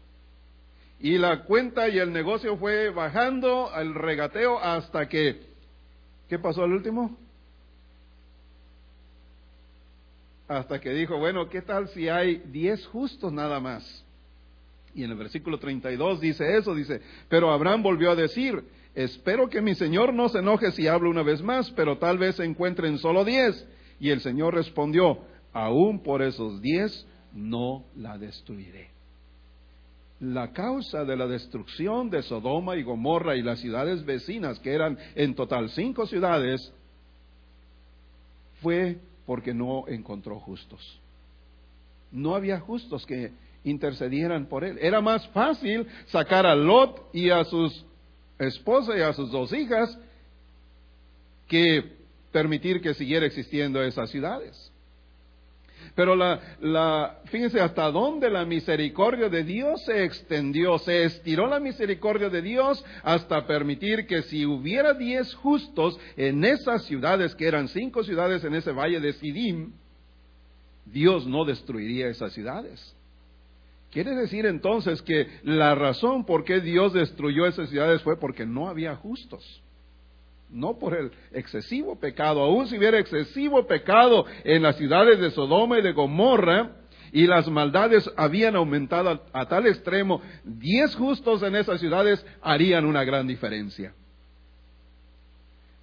Y 0.98 1.18
la 1.18 1.44
cuenta 1.44 1.88
y 1.88 1.98
el 1.98 2.12
negocio 2.12 2.56
fue 2.56 2.90
bajando 2.90 3.70
al 3.70 3.94
regateo 3.94 4.58
hasta 4.58 5.08
que, 5.08 5.40
¿qué 6.28 6.38
pasó 6.38 6.62
al 6.64 6.72
último? 6.72 7.18
hasta 10.56 10.80
que 10.80 10.90
dijo, 10.90 11.18
bueno, 11.18 11.48
¿qué 11.48 11.62
tal 11.62 11.88
si 11.88 12.08
hay 12.08 12.42
diez 12.46 12.86
justos 12.86 13.32
nada 13.32 13.60
más? 13.60 14.04
Y 14.94 15.04
en 15.04 15.10
el 15.10 15.16
versículo 15.16 15.58
32 15.58 16.20
dice 16.20 16.56
eso, 16.56 16.74
dice, 16.74 17.00
pero 17.28 17.50
Abraham 17.50 17.82
volvió 17.82 18.10
a 18.10 18.16
decir, 18.16 18.62
espero 18.94 19.48
que 19.48 19.62
mi 19.62 19.74
Señor 19.74 20.12
no 20.12 20.28
se 20.28 20.38
enoje 20.38 20.72
si 20.72 20.86
hablo 20.86 21.08
una 21.08 21.22
vez 21.22 21.42
más, 21.42 21.70
pero 21.70 21.98
tal 21.98 22.18
vez 22.18 22.36
se 22.36 22.44
encuentren 22.44 22.98
solo 22.98 23.24
diez. 23.24 23.66
Y 24.02 24.11
el 24.11 24.21
Señor 24.21 24.54
respondió, 24.54 25.16
aún 25.52 26.02
por 26.02 26.23
esos 26.23 26.61
diez 26.61 27.06
no 27.32 27.85
la 27.94 28.18
destruiré. 28.18 28.88
La 30.18 30.52
causa 30.52 31.04
de 31.04 31.16
la 31.16 31.28
destrucción 31.28 32.11
de 32.11 32.25
Sodoma 32.25 32.75
y 32.75 32.82
Gomorra 32.82 33.37
y 33.37 33.42
las 33.42 33.61
ciudades 33.61 34.04
vecinas, 34.04 34.59
que 34.59 34.73
eran 34.73 34.99
en 35.14 35.37
total 35.37 35.71
cinco 35.71 36.09
ciudades, 36.09 36.73
fue 38.61 38.99
porque 39.25 39.54
no 39.54 39.87
encontró 39.87 40.40
justos. 40.40 41.00
No 42.11 42.35
había 42.35 42.59
justos 42.59 43.06
que 43.06 43.30
intercedieran 43.62 44.47
por 44.47 44.64
él. 44.64 44.80
Era 44.82 45.00
más 45.00 45.28
fácil 45.28 45.87
sacar 46.06 46.44
a 46.44 46.56
Lot 46.56 47.09
y 47.12 47.30
a 47.30 47.44
sus 47.44 47.87
esposas 48.40 48.97
y 48.99 49.02
a 49.02 49.12
sus 49.12 49.30
dos 49.30 49.52
hijas 49.52 49.97
que 51.47 52.01
permitir 52.32 52.80
que 52.80 52.94
siguiera 52.94 53.26
existiendo 53.26 53.82
esas 53.82 54.10
ciudades. 54.10 54.72
Pero 55.94 56.16
la, 56.16 56.40
la, 56.60 57.18
fíjense 57.26 57.60
hasta 57.60 57.90
dónde 57.90 58.30
la 58.30 58.46
misericordia 58.46 59.28
de 59.28 59.44
Dios 59.44 59.84
se 59.84 60.04
extendió, 60.04 60.78
se 60.78 61.04
estiró 61.04 61.46
la 61.46 61.60
misericordia 61.60 62.30
de 62.30 62.40
Dios 62.40 62.82
hasta 63.02 63.46
permitir 63.46 64.06
que 64.06 64.22
si 64.22 64.46
hubiera 64.46 64.94
diez 64.94 65.34
justos 65.34 65.98
en 66.16 66.44
esas 66.44 66.84
ciudades, 66.84 67.34
que 67.34 67.46
eran 67.46 67.68
cinco 67.68 68.04
ciudades 68.04 68.42
en 68.44 68.54
ese 68.54 68.72
valle 68.72 69.00
de 69.00 69.12
Sidim, 69.14 69.72
Dios 70.86 71.26
no 71.26 71.44
destruiría 71.44 72.08
esas 72.08 72.32
ciudades. 72.32 72.96
Quiere 73.90 74.14
decir 74.14 74.46
entonces 74.46 75.02
que 75.02 75.26
la 75.42 75.74
razón 75.74 76.24
por 76.24 76.44
qué 76.44 76.60
Dios 76.60 76.94
destruyó 76.94 77.44
esas 77.44 77.68
ciudades 77.68 78.00
fue 78.00 78.18
porque 78.18 78.46
no 78.46 78.68
había 78.68 78.96
justos 78.96 79.62
no 80.52 80.78
por 80.78 80.94
el 80.94 81.11
excesivo 81.32 81.99
pecado, 81.99 82.40
aun 82.42 82.66
si 82.68 82.78
hubiera 82.78 82.99
excesivo 82.99 83.66
pecado 83.66 84.26
en 84.44 84.62
las 84.62 84.76
ciudades 84.76 85.18
de 85.18 85.30
Sodoma 85.30 85.78
y 85.78 85.82
de 85.82 85.92
Gomorra, 85.92 86.76
y 87.12 87.26
las 87.26 87.49
maldades 87.49 88.11
habían 88.16 88.56
aumentado 88.56 89.23
a, 89.32 89.47
tal 89.47 89.66
extremo, 89.66 90.23
diez 90.44 90.94
justos 90.97 91.42
en 91.42 91.54
esas 91.56 91.78
ciudades 91.78 92.25
harían 92.40 92.87
una 92.87 93.04
gran 93.04 93.26
diferencia. 93.26 93.94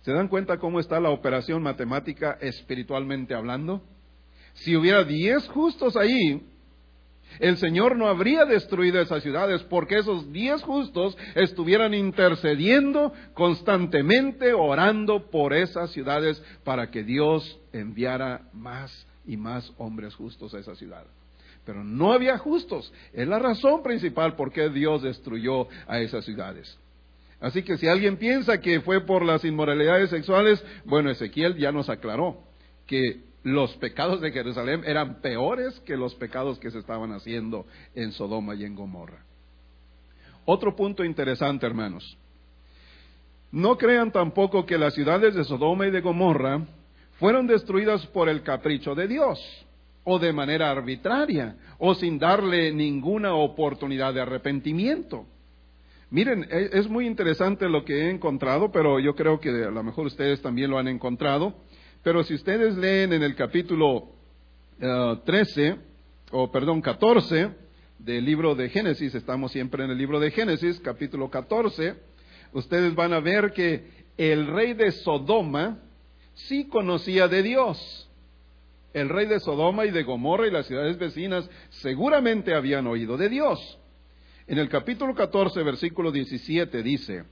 ¿Se 0.02 0.12
dan 0.12 0.28
cuenta 0.28 0.58
cómo 0.58 0.80
está 0.80 1.00
la 1.00 1.12
operación 1.12 1.62
matemática 1.62 2.38
espiritualmente 2.42 3.36
hablando? 3.36 3.84
Si 4.54 4.76
hubiera 4.76 5.04
diez 5.04 5.48
justos 5.50 5.96
ahí, 5.96 6.42
el 7.38 7.58
Señor 7.58 7.96
no 7.96 8.08
habría 8.08 8.46
destruido 8.46 9.00
esas 9.00 9.22
ciudades 9.24 9.62
porque 9.64 10.00
esos 10.00 10.32
diez 10.34 10.62
justos 10.64 11.18
estuvieran 11.36 11.94
intercediendo 11.94 13.14
constantemente, 13.34 14.54
orando 14.54 15.30
por 15.30 15.54
esas 15.54 15.92
ciudades 15.92 16.42
para 16.64 16.90
que 16.90 17.04
Dios 17.04 17.60
enviara 17.72 18.42
más 18.54 19.06
y 19.26 19.38
más 19.38 19.72
hombres 19.78 20.16
justos 20.16 20.54
a 20.54 20.60
esa 20.60 20.76
ciudad. 20.76 21.06
Pero 21.66 21.84
no 21.84 22.14
había 22.14 22.38
justos. 22.38 22.92
Es 23.14 23.28
la 23.28 23.38
razón 23.38 23.84
principal 23.84 24.36
por 24.36 24.52
qué 24.52 24.70
Dios 24.70 25.04
destruyó 25.04 25.68
a 25.88 26.00
esas 26.00 26.26
ciudades. 26.26 26.78
Así 27.40 27.64
que 27.64 27.78
si 27.78 27.88
alguien 27.88 28.18
piensa 28.18 28.60
que 28.60 28.82
fue 28.82 29.06
por 29.06 29.24
las 29.24 29.46
inmoralidades 29.46 30.10
sexuales, 30.10 30.64
bueno, 30.84 31.10
Ezequiel 31.10 31.56
ya 31.56 31.72
nos 31.72 31.90
aclaró 31.90 32.44
que 32.86 33.29
los 33.44 33.76
pecados 33.78 34.22
de 34.22 34.32
Jerusalén 34.32 34.84
eran 34.86 35.22
peores 35.22 35.80
que 35.82 35.96
los 35.96 36.16
pecados 36.16 36.60
que 36.60 36.72
se 36.72 36.80
estaban 36.80 37.12
haciendo 37.14 37.66
en 37.96 38.12
Sodoma 38.12 38.56
y 38.56 38.66
en 38.66 38.76
Gomorra. 38.76 39.24
Otro 40.46 40.76
punto 40.76 41.04
interesante, 41.04 41.66
hermanos. 41.66 42.18
No 43.52 43.78
crean 43.78 44.12
tampoco 44.12 44.66
que 44.66 44.78
las 44.78 44.94
ciudades 44.94 45.36
de 45.36 45.44
Sodoma 45.44 45.88
y 45.88 45.92
de 45.92 46.02
Gomorra 46.02 46.62
fueron 47.20 47.48
destruidas 47.48 48.06
por 48.08 48.30
el 48.30 48.44
capricho 48.44 48.96
de 48.96 49.08
Dios, 49.08 49.40
o 50.04 50.20
de 50.20 50.32
manera 50.34 50.72
arbitraria, 50.72 51.56
o 51.78 51.94
sin 51.96 52.20
darle 52.20 52.72
ninguna 52.72 53.34
oportunidad 53.34 54.14
de 54.14 54.22
arrepentimiento. 54.22 55.26
Miren, 56.12 56.48
e, 56.50 56.70
es 56.74 56.90
muy 56.90 57.06
interesante 57.06 57.68
lo 57.70 57.86
que 57.86 57.94
he 57.94 58.10
encontrado, 58.10 58.72
pero 58.72 59.00
yo 59.00 59.16
creo 59.16 59.40
que 59.40 59.50
a 59.50 59.72
lo 59.72 59.84
mejor 59.84 60.08
ustedes 60.08 60.42
también 60.42 60.72
lo 60.72 60.80
han 60.80 60.88
encontrado. 60.88 61.54
Pero 62.04 62.24
si 62.24 62.34
ustedes 62.34 62.78
leen 62.78 63.12
en 63.12 63.24
el 63.24 63.36
capítulo 63.36 64.08
13, 65.26 65.68
eh, 65.68 65.76
o 66.32 66.50
perdón, 66.50 66.82
14 66.82 67.50
del 67.98 68.24
libro 68.24 68.56
de 68.56 68.70
Génesis, 68.70 69.14
estamos 69.14 69.52
siempre 69.52 69.84
en 69.84 69.92
el 69.92 69.98
libro 69.98 70.18
de 70.20 70.32
Génesis, 70.32 70.80
capítulo 70.80 71.30
14, 71.30 71.96
ustedes 72.54 72.96
van 72.96 73.12
a 73.12 73.20
ver 73.20 73.52
que 73.52 73.84
el 74.18 74.48
rey 74.48 74.74
de 74.74 74.94
Sodoma 74.94 75.80
sí 76.34 76.70
conocía 76.70 77.28
de 77.28 77.44
Dios. 77.44 78.10
El 78.94 79.10
rey 79.10 79.28
de 79.28 79.42
Sodoma 79.42 79.86
y 79.86 79.92
de 79.92 80.04
Gomorra 80.04 80.48
y 80.48 80.52
las 80.52 80.68
ciudades 80.68 80.98
vecinas 80.98 81.50
seguramente 81.70 82.56
habían 82.56 82.88
oído 82.88 83.18
de 83.18 83.28
Dios. 83.28 83.78
En 84.48 84.58
el 84.58 84.70
capítulo 84.70 85.14
14, 85.14 85.62
versículo 85.64 86.14
17 86.14 86.82
dice, 86.82 87.26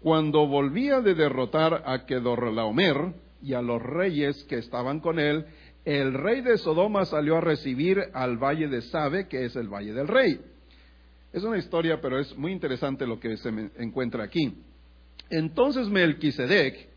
Cuando 0.00 0.48
volvía 0.48 1.00
de 1.00 1.14
derrotar 1.14 1.84
a 1.86 2.04
Kedorlaomer 2.04 3.14
y 3.42 3.54
a 3.54 3.62
los 3.62 3.82
reyes 3.82 4.44
que 4.44 4.58
estaban 4.58 5.00
con 5.00 5.18
él, 5.18 5.44
el 5.84 6.14
rey 6.14 6.42
de 6.42 6.58
Sodoma 6.58 7.04
salió 7.04 7.36
a 7.36 7.40
recibir 7.40 8.00
al 8.14 8.36
valle 8.36 8.68
de 8.68 8.82
Sabe, 8.82 9.26
que 9.26 9.44
es 9.44 9.56
el 9.56 9.68
valle 9.68 9.92
del 9.92 10.08
rey. 10.08 10.40
Es 11.32 11.42
una 11.42 11.58
historia, 11.58 12.00
pero 12.00 12.18
es 12.18 12.36
muy 12.36 12.52
interesante 12.52 13.06
lo 13.06 13.18
que 13.18 13.36
se 13.36 13.48
encuentra 13.78 14.24
aquí. 14.24 14.54
Entonces 15.30 15.88
Melquisedec, 15.88 16.88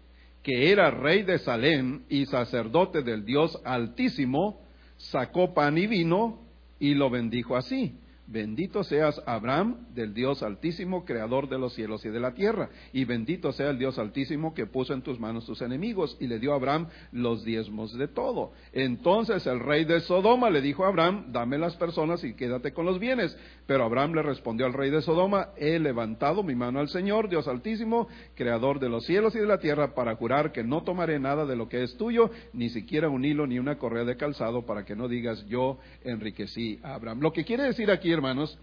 que 0.44 0.72
era 0.72 0.92
rey 0.92 1.24
de 1.24 1.40
Salem 1.40 2.04
y 2.10 2.26
sacerdote 2.26 3.02
del 3.02 3.26
Dios 3.26 3.60
Altísimo, 3.64 4.62
sacó 4.98 5.54
pan 5.54 5.78
y 5.78 5.88
vino 5.88 6.40
y 6.80 6.94
lo 6.94 7.10
bendijo 7.10 7.56
así. 7.56 7.98
Bendito 8.28 8.84
seas 8.84 9.22
Abraham 9.28 9.86
del 9.94 10.16
Dios 10.16 10.42
Altísimo, 10.42 11.06
creador 11.06 11.48
de 11.48 11.60
los 11.60 11.74
cielos 11.74 12.04
y 12.06 12.10
de 12.10 12.20
la 12.20 12.34
tierra. 12.34 12.70
Y 12.92 13.06
bendito 13.06 13.52
sea 13.52 13.70
el 13.70 13.78
Dios 13.78 14.00
Altísimo 14.00 14.56
que 14.56 14.66
puso 14.66 14.94
en 14.94 15.04
tus 15.04 15.20
manos 15.20 15.46
tus 15.46 15.62
enemigos 15.62 16.18
y 16.20 16.26
le 16.26 16.40
dio 16.40 16.54
a 16.54 16.56
Abraham 16.56 16.88
los 17.12 17.44
diezmos 17.44 17.96
de 17.96 18.08
todo. 18.08 18.52
Entonces 18.74 19.46
el 19.46 19.60
rey 19.60 19.86
de 19.86 20.00
Sodoma 20.02 20.50
le 20.50 20.62
dijo 20.62 20.86
a 20.86 20.88
Abraham, 20.88 21.32
dame 21.32 21.60
las 21.60 21.76
personas 21.76 22.24
y 22.24 22.34
quédate 22.34 22.74
con 22.74 22.88
los 22.88 23.00
bienes. 23.00 23.38
Pero 23.68 23.84
Abraham 23.84 24.14
le 24.14 24.24
respondió 24.24 24.66
al 24.66 24.74
rey 24.74 24.90
de 24.90 25.04
Sodoma, 25.04 25.50
he 25.58 25.78
levantado 25.78 26.42
mi 26.42 26.56
mano 26.56 26.80
al 26.80 26.90
Señor, 26.90 27.30
Dios 27.30 27.48
Altísimo, 27.48 28.08
creador 28.34 28.80
de 28.80 28.90
los 28.90 29.06
cielos 29.06 29.36
y 29.36 29.40
de 29.40 29.46
la 29.46 29.60
tierra, 29.60 29.94
para 29.94 30.16
jurar 30.16 30.52
que 30.52 30.64
no 30.64 30.84
tomaré 30.84 31.20
nada 31.20 31.46
de 31.46 31.56
lo 31.56 31.70
que 31.70 31.84
es 31.84 31.96
tuyo, 31.96 32.32
ni 32.54 32.70
siquiera 32.70 33.08
un 33.08 33.24
hilo 33.24 33.46
ni 33.46 33.60
una 33.60 33.78
correa 33.78 34.04
de 34.04 34.18
calzado, 34.18 34.66
para 34.66 34.84
que 34.84 34.96
no 34.96 35.08
digas 35.08 35.46
yo 35.48 35.78
enriquecí 36.04 36.80
a 36.82 36.96
Abraham. 36.96 37.20
Lo 37.22 37.32
que 37.32 37.44
quiere 37.44 37.64
decir 37.64 37.92
aquí 37.92 38.15
hermanos, 38.16 38.58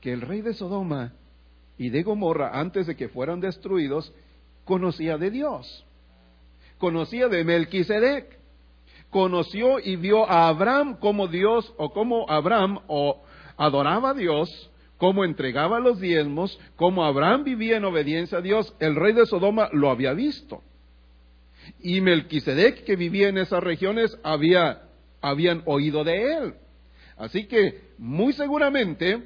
que 0.00 0.12
el 0.12 0.20
rey 0.20 0.40
de 0.40 0.54
Sodoma 0.54 1.12
y 1.76 1.90
de 1.90 2.02
Gomorra, 2.02 2.58
antes 2.58 2.86
de 2.86 2.96
que 2.96 3.08
fueran 3.08 3.40
destruidos, 3.40 4.12
conocía 4.64 5.18
de 5.18 5.30
Dios, 5.30 5.84
conocía 6.78 7.28
de 7.28 7.44
Melquisedec, 7.44 8.38
conoció 9.10 9.78
y 9.78 9.96
vio 9.96 10.28
a 10.28 10.48
Abraham 10.48 10.96
como 10.98 11.28
Dios 11.28 11.72
o 11.76 11.92
como 11.92 12.28
Abraham 12.28 12.80
o 12.88 13.22
adoraba 13.56 14.10
a 14.10 14.14
Dios, 14.14 14.70
como 14.98 15.24
entregaba 15.24 15.80
los 15.80 16.00
diezmos, 16.00 16.58
como 16.76 17.04
Abraham 17.04 17.44
vivía 17.44 17.76
en 17.76 17.84
obediencia 17.84 18.38
a 18.38 18.42
Dios, 18.42 18.74
el 18.80 18.96
rey 18.96 19.12
de 19.12 19.26
Sodoma 19.26 19.68
lo 19.72 19.90
había 19.90 20.12
visto. 20.14 20.62
Y 21.80 22.00
Melquisedec, 22.00 22.84
que 22.84 22.96
vivía 22.96 23.28
en 23.28 23.38
esas 23.38 23.62
regiones, 23.62 24.18
había, 24.22 24.82
habían 25.20 25.62
oído 25.66 26.04
de 26.04 26.36
él. 26.36 26.54
Así 27.16 27.46
que 27.46 27.80
muy 27.98 28.32
seguramente, 28.32 29.22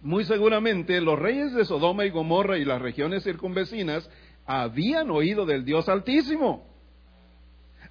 muy 0.00 0.24
seguramente 0.24 1.00
los 1.00 1.18
reyes 1.18 1.52
de 1.54 1.64
Sodoma 1.64 2.04
y 2.06 2.10
Gomorra 2.10 2.58
y 2.58 2.64
las 2.64 2.80
regiones 2.80 3.24
circunvecinas 3.24 4.08
habían 4.46 5.10
oído 5.10 5.46
del 5.46 5.64
Dios 5.64 5.88
Altísimo. 5.88 6.66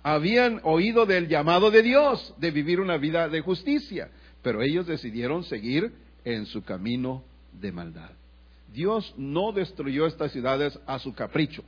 Habían 0.03 0.59
oído 0.63 1.05
del 1.05 1.27
llamado 1.27 1.69
de 1.69 1.83
Dios 1.83 2.33
de 2.37 2.51
vivir 2.51 2.79
una 2.79 2.97
vida 2.97 3.29
de 3.29 3.41
justicia, 3.41 4.09
pero 4.41 4.63
ellos 4.63 4.87
decidieron 4.87 5.43
seguir 5.43 5.93
en 6.25 6.47
su 6.47 6.63
camino 6.63 7.23
de 7.53 7.71
maldad. 7.71 8.09
Dios 8.73 9.13
no 9.17 9.51
destruyó 9.51 10.07
estas 10.07 10.31
ciudades 10.31 10.79
a 10.87 10.97
su 10.97 11.13
capricho, 11.13 11.63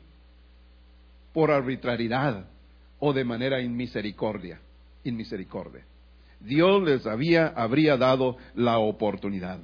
por 1.33 1.51
arbitrariedad 1.51 2.45
o 2.99 3.13
de 3.13 3.23
manera 3.23 3.61
inmisericordia, 3.61 4.59
inmisericordia. 5.03 5.85
Dios 6.43 6.83
les 6.83 7.05
había, 7.07 7.47
habría 7.47 7.97
dado 7.97 8.37
la 8.53 8.77
oportunidad. 8.77 9.59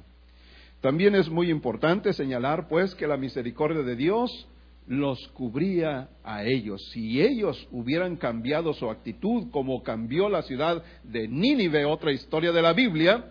También 0.80 1.14
es 1.14 1.28
muy 1.28 1.50
importante 1.50 2.12
señalar, 2.12 2.68
pues, 2.68 2.94
que 2.94 3.06
la 3.06 3.18
misericordia 3.18 3.82
de 3.82 3.96
Dios 3.96 4.46
los 4.86 5.28
cubría 5.28 6.08
a 6.24 6.44
ellos. 6.44 6.82
Si 6.92 7.20
ellos 7.20 7.68
hubieran 7.70 8.16
cambiado 8.16 8.72
su 8.72 8.90
actitud 8.90 9.50
como 9.50 9.82
cambió 9.82 10.28
la 10.28 10.42
ciudad 10.42 10.82
de 11.04 11.28
Nínive, 11.28 11.84
otra 11.84 12.12
historia 12.12 12.50
de 12.50 12.62
la 12.62 12.72
Biblia, 12.72 13.26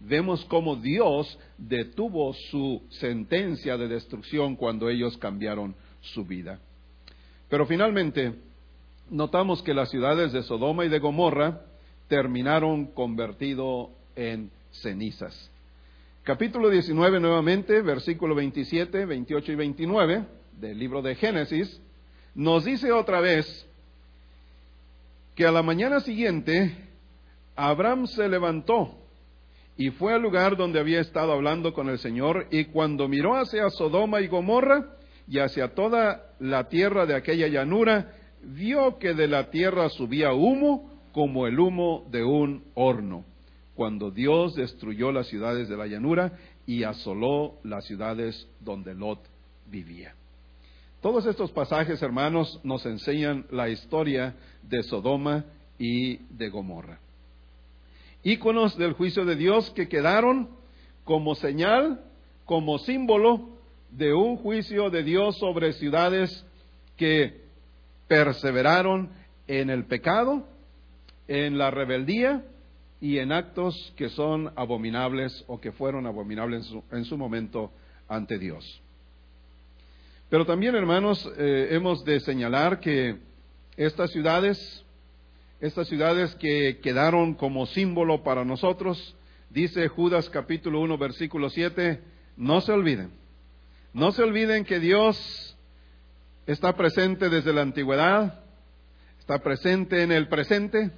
vemos 0.00 0.44
cómo 0.46 0.76
Dios 0.76 1.38
detuvo 1.58 2.32
su 2.50 2.82
sentencia 2.90 3.76
de 3.76 3.88
destrucción 3.88 4.56
cuando 4.56 4.88
ellos 4.88 5.16
cambiaron 5.18 5.74
su 6.00 6.24
vida. 6.24 6.58
Pero 7.48 7.66
finalmente, 7.66 8.34
notamos 9.10 9.62
que 9.62 9.74
las 9.74 9.90
ciudades 9.90 10.32
de 10.32 10.42
Sodoma 10.42 10.84
y 10.84 10.88
de 10.88 10.98
Gomorra 10.98 11.62
terminaron 12.08 12.86
convertido 12.86 13.90
en 14.16 14.50
cenizas. 14.70 15.50
Capítulo 16.24 16.68
19 16.68 17.20
nuevamente, 17.20 17.80
versículo 17.82 18.34
27, 18.34 19.06
28 19.06 19.52
y 19.52 19.54
29 19.54 20.24
del 20.60 20.78
libro 20.78 21.00
de 21.00 21.14
Génesis, 21.14 21.80
nos 22.34 22.64
dice 22.64 22.92
otra 22.92 23.20
vez 23.20 23.66
que 25.34 25.46
a 25.46 25.52
la 25.52 25.62
mañana 25.62 26.00
siguiente 26.00 26.74
Abraham 27.54 28.06
se 28.06 28.28
levantó 28.28 28.94
y 29.76 29.90
fue 29.90 30.12
al 30.12 30.22
lugar 30.22 30.56
donde 30.56 30.80
había 30.80 31.00
estado 31.00 31.32
hablando 31.32 31.72
con 31.72 31.88
el 31.88 31.98
Señor 31.98 32.46
y 32.50 32.66
cuando 32.66 33.08
miró 33.08 33.36
hacia 33.36 33.70
Sodoma 33.70 34.20
y 34.20 34.26
Gomorra 34.26 34.96
y 35.28 35.38
hacia 35.38 35.74
toda 35.74 36.34
la 36.40 36.68
tierra 36.68 37.06
de 37.06 37.14
aquella 37.14 37.46
llanura, 37.46 38.12
vio 38.42 38.98
que 38.98 39.14
de 39.14 39.28
la 39.28 39.50
tierra 39.50 39.88
subía 39.88 40.32
humo 40.32 40.97
como 41.18 41.48
el 41.48 41.58
humo 41.58 42.06
de 42.12 42.22
un 42.22 42.62
horno, 42.74 43.24
cuando 43.74 44.12
Dios 44.12 44.54
destruyó 44.54 45.10
las 45.10 45.26
ciudades 45.26 45.68
de 45.68 45.76
la 45.76 45.88
llanura 45.88 46.38
y 46.64 46.84
asoló 46.84 47.54
las 47.64 47.86
ciudades 47.86 48.46
donde 48.60 48.94
Lot 48.94 49.18
vivía. 49.66 50.14
Todos 51.02 51.26
estos 51.26 51.50
pasajes, 51.50 52.00
hermanos, 52.02 52.60
nos 52.62 52.86
enseñan 52.86 53.46
la 53.50 53.68
historia 53.68 54.36
de 54.62 54.84
Sodoma 54.84 55.44
y 55.76 56.18
de 56.36 56.50
Gomorra. 56.50 57.00
Íconos 58.22 58.78
del 58.78 58.92
juicio 58.92 59.24
de 59.24 59.34
Dios 59.34 59.72
que 59.72 59.88
quedaron 59.88 60.48
como 61.02 61.34
señal, 61.34 62.00
como 62.44 62.78
símbolo 62.78 63.58
de 63.90 64.14
un 64.14 64.36
juicio 64.36 64.88
de 64.88 65.02
Dios 65.02 65.36
sobre 65.38 65.72
ciudades 65.72 66.46
que 66.96 67.40
perseveraron 68.06 69.10
en 69.48 69.68
el 69.68 69.84
pecado 69.86 70.46
en 71.28 71.58
la 71.58 71.70
rebeldía 71.70 72.42
y 73.00 73.18
en 73.18 73.32
actos 73.32 73.92
que 73.96 74.08
son 74.08 74.52
abominables 74.56 75.44
o 75.46 75.60
que 75.60 75.72
fueron 75.72 76.06
abominables 76.06 76.68
en 76.90 77.04
su, 77.04 77.16
momento 77.16 77.70
ante 78.08 78.38
Dios. 78.38 78.82
Pero 80.28 80.44
también, 80.44 80.74
hermanos, 80.74 81.30
eh, 81.38 81.68
hemos 81.70 82.04
de 82.04 82.20
señalar 82.20 82.80
que 82.80 83.16
estas 83.76 84.10
ciudades, 84.10 84.84
estas 85.60 85.86
ciudades 85.88 86.34
que 86.36 86.80
quedaron 86.82 87.34
como 87.34 87.66
símbolo 87.66 88.24
para 88.24 88.44
nosotros, 88.44 89.14
dice 89.50 89.86
Judas 89.88 90.28
capítulo 90.30 90.80
1, 90.80 90.98
versículo 90.98 91.50
7, 91.50 92.00
no 92.36 92.60
se 92.60 92.72
olviden, 92.72 93.10
no 93.92 94.12
se 94.12 94.22
olviden 94.22 94.64
que 94.64 94.80
Dios 94.80 95.56
está 96.46 96.74
presente 96.74 97.28
desde 97.28 97.52
la 97.52 97.62
antigüedad, 97.62 98.40
está 99.18 99.38
presente 99.38 100.02
en 100.02 100.12
el 100.12 100.28
presente, 100.28 100.90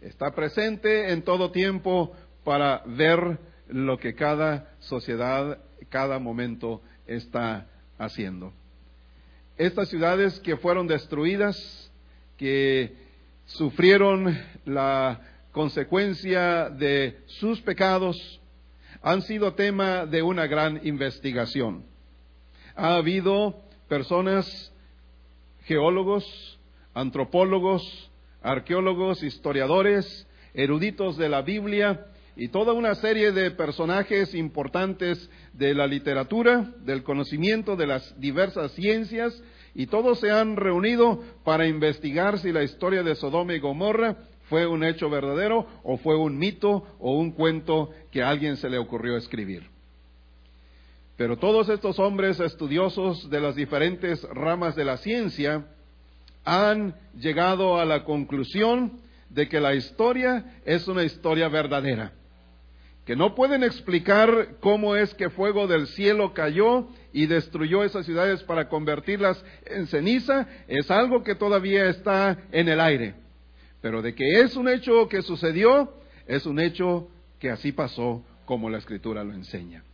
está 0.00 0.34
presente 0.34 1.12
en 1.12 1.22
todo 1.22 1.50
tiempo 1.50 2.12
para 2.44 2.82
ver 2.86 3.38
lo 3.68 3.98
que 3.98 4.14
cada 4.14 4.74
sociedad, 4.80 5.58
cada 5.88 6.18
momento 6.18 6.82
está 7.06 7.66
haciendo. 7.98 8.52
Estas 9.56 9.88
ciudades 9.88 10.40
que 10.40 10.56
fueron 10.56 10.86
destruidas, 10.86 11.90
que 12.36 12.94
sufrieron 13.46 14.36
la 14.64 15.20
consecuencia 15.52 16.68
de 16.70 17.22
sus 17.26 17.60
pecados, 17.60 18.40
han 19.02 19.22
sido 19.22 19.54
tema 19.54 20.06
de 20.06 20.22
una 20.22 20.46
gran 20.46 20.80
investigación. 20.86 21.84
Ha 22.74 22.96
habido 22.96 23.62
personas, 23.88 24.72
geólogos, 25.64 26.58
antropólogos, 26.94 28.10
arqueólogos, 28.44 29.22
historiadores, 29.22 30.28
eruditos 30.52 31.16
de 31.16 31.28
la 31.28 31.42
Biblia 31.42 32.06
y 32.36 32.48
toda 32.48 32.72
una 32.72 32.94
serie 32.94 33.32
de 33.32 33.50
personajes 33.50 34.34
importantes 34.34 35.30
de 35.52 35.74
la 35.74 35.86
literatura, 35.86 36.70
del 36.80 37.02
conocimiento 37.02 37.74
de 37.74 37.86
las 37.86 38.20
diversas 38.20 38.72
ciencias, 38.72 39.42
y 39.74 39.86
todos 39.86 40.20
se 40.20 40.30
han 40.30 40.56
reunido 40.56 41.20
para 41.42 41.66
investigar 41.66 42.38
si 42.38 42.52
la 42.52 42.62
historia 42.62 43.02
de 43.02 43.16
Sodoma 43.16 43.54
y 43.54 43.58
Gomorra 43.58 44.16
fue 44.48 44.66
un 44.66 44.84
hecho 44.84 45.08
verdadero 45.10 45.66
o 45.82 45.96
fue 45.96 46.16
un 46.16 46.38
mito 46.38 46.86
o 47.00 47.18
un 47.18 47.32
cuento 47.32 47.90
que 48.12 48.22
a 48.22 48.28
alguien 48.28 48.56
se 48.56 48.68
le 48.68 48.78
ocurrió 48.78 49.16
escribir. 49.16 49.68
Pero 51.16 51.38
todos 51.38 51.68
estos 51.68 51.98
hombres 51.98 52.40
estudiosos 52.40 53.30
de 53.30 53.40
las 53.40 53.54
diferentes 53.54 54.22
ramas 54.30 54.76
de 54.76 54.84
la 54.84 54.96
ciencia 54.98 55.64
han 56.44 56.94
llegado 57.18 57.78
a 57.78 57.84
la 57.84 58.04
conclusión 58.04 59.00
de 59.30 59.48
que 59.48 59.60
la 59.60 59.74
historia 59.74 60.44
es 60.64 60.86
una 60.86 61.02
historia 61.02 61.48
verdadera, 61.48 62.12
que 63.04 63.16
no 63.16 63.34
pueden 63.34 63.62
explicar 63.62 64.56
cómo 64.60 64.96
es 64.96 65.12
que 65.14 65.28
fuego 65.28 65.66
del 65.66 65.86
cielo 65.88 66.32
cayó 66.32 66.88
y 67.12 67.26
destruyó 67.26 67.84
esas 67.84 68.06
ciudades 68.06 68.42
para 68.44 68.68
convertirlas 68.68 69.44
en 69.66 69.86
ceniza, 69.86 70.48
es 70.68 70.90
algo 70.90 71.22
que 71.22 71.34
todavía 71.34 71.88
está 71.88 72.38
en 72.50 72.68
el 72.68 72.80
aire. 72.80 73.14
Pero 73.82 74.00
de 74.00 74.14
que 74.14 74.40
es 74.40 74.56
un 74.56 74.68
hecho 74.68 75.08
que 75.08 75.20
sucedió, 75.22 75.92
es 76.26 76.46
un 76.46 76.58
hecho 76.58 77.08
que 77.38 77.50
así 77.50 77.72
pasó 77.72 78.24
como 78.46 78.70
la 78.70 78.78
escritura 78.78 79.22
lo 79.24 79.34
enseña. 79.34 79.84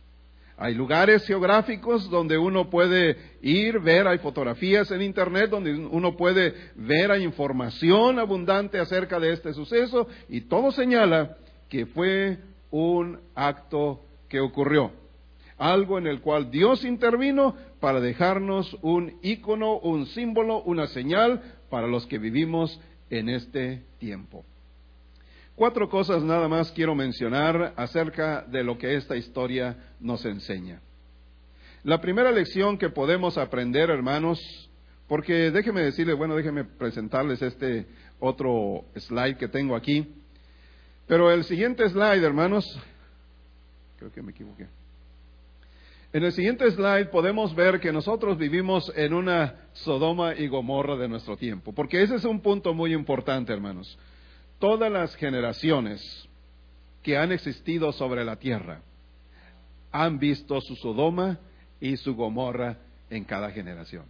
Hay 0.61 0.75
lugares 0.75 1.25
geográficos 1.25 2.07
donde 2.07 2.37
uno 2.37 2.69
puede 2.69 3.17
ir, 3.41 3.79
ver, 3.79 4.07
hay 4.07 4.19
fotografías 4.19 4.91
en 4.91 5.01
Internet 5.01 5.49
donde 5.49 5.73
uno 5.73 6.15
puede 6.15 6.53
ver, 6.75 7.09
hay 7.09 7.23
información 7.23 8.19
abundante 8.19 8.77
acerca 8.77 9.19
de 9.19 9.33
este 9.33 9.53
suceso 9.53 10.07
y 10.29 10.41
todo 10.41 10.71
señala 10.71 11.35
que 11.67 11.87
fue 11.87 12.37
un 12.69 13.19
acto 13.33 14.01
que 14.29 14.39
ocurrió. 14.39 14.91
Algo 15.57 15.97
en 15.97 16.05
el 16.05 16.21
cual 16.21 16.51
Dios 16.51 16.85
intervino 16.85 17.55
para 17.79 17.99
dejarnos 17.99 18.77
un 18.83 19.17
ícono, 19.23 19.79
un 19.79 20.05
símbolo, 20.05 20.61
una 20.61 20.85
señal 20.85 21.41
para 21.71 21.87
los 21.87 22.05
que 22.05 22.19
vivimos 22.19 22.79
en 23.09 23.29
este 23.29 23.81
tiempo. 23.97 24.45
Cuatro 25.55 25.89
cosas 25.89 26.23
nada 26.23 26.47
más 26.47 26.71
quiero 26.71 26.95
mencionar 26.95 27.73
acerca 27.75 28.43
de 28.43 28.63
lo 28.63 28.77
que 28.77 28.95
esta 28.95 29.15
historia 29.15 29.93
nos 29.99 30.25
enseña. 30.25 30.81
La 31.83 31.99
primera 31.99 32.31
lección 32.31 32.77
que 32.77 32.89
podemos 32.89 33.37
aprender, 33.37 33.89
hermanos, 33.89 34.39
porque 35.07 35.51
déjenme 35.51 35.81
decirles, 35.81 36.15
bueno, 36.15 36.35
déjenme 36.35 36.63
presentarles 36.63 37.41
este 37.41 37.85
otro 38.19 38.85
slide 38.95 39.37
que 39.37 39.47
tengo 39.47 39.75
aquí. 39.75 40.07
Pero 41.07 41.31
el 41.31 41.43
siguiente 41.43 41.87
slide, 41.89 42.23
hermanos, 42.23 42.65
creo 43.97 44.11
que 44.11 44.21
me 44.21 44.31
equivoqué. 44.31 44.67
En 46.13 46.23
el 46.23 46.31
siguiente 46.31 46.69
slide 46.71 47.09
podemos 47.09 47.53
ver 47.55 47.79
que 47.79 47.91
nosotros 47.91 48.37
vivimos 48.37 48.91
en 48.95 49.13
una 49.13 49.55
Sodoma 49.73 50.35
y 50.35 50.47
Gomorra 50.47 50.95
de 50.95 51.07
nuestro 51.07 51.35
tiempo, 51.35 51.73
porque 51.73 52.01
ese 52.01 52.15
es 52.15 52.25
un 52.25 52.41
punto 52.41 52.73
muy 52.73 52.93
importante, 52.93 53.51
hermanos 53.51 53.97
todas 54.61 54.89
las 54.89 55.13
generaciones 55.15 56.29
que 57.03 57.17
han 57.17 57.33
existido 57.33 57.91
sobre 57.91 58.23
la 58.23 58.37
tierra 58.37 58.81
han 59.91 60.19
visto 60.19 60.61
su 60.61 60.77
Sodoma 60.77 61.39
y 61.81 61.97
su 61.97 62.15
Gomorra 62.15 62.77
en 63.09 63.25
cada 63.25 63.51
generación. 63.51 64.05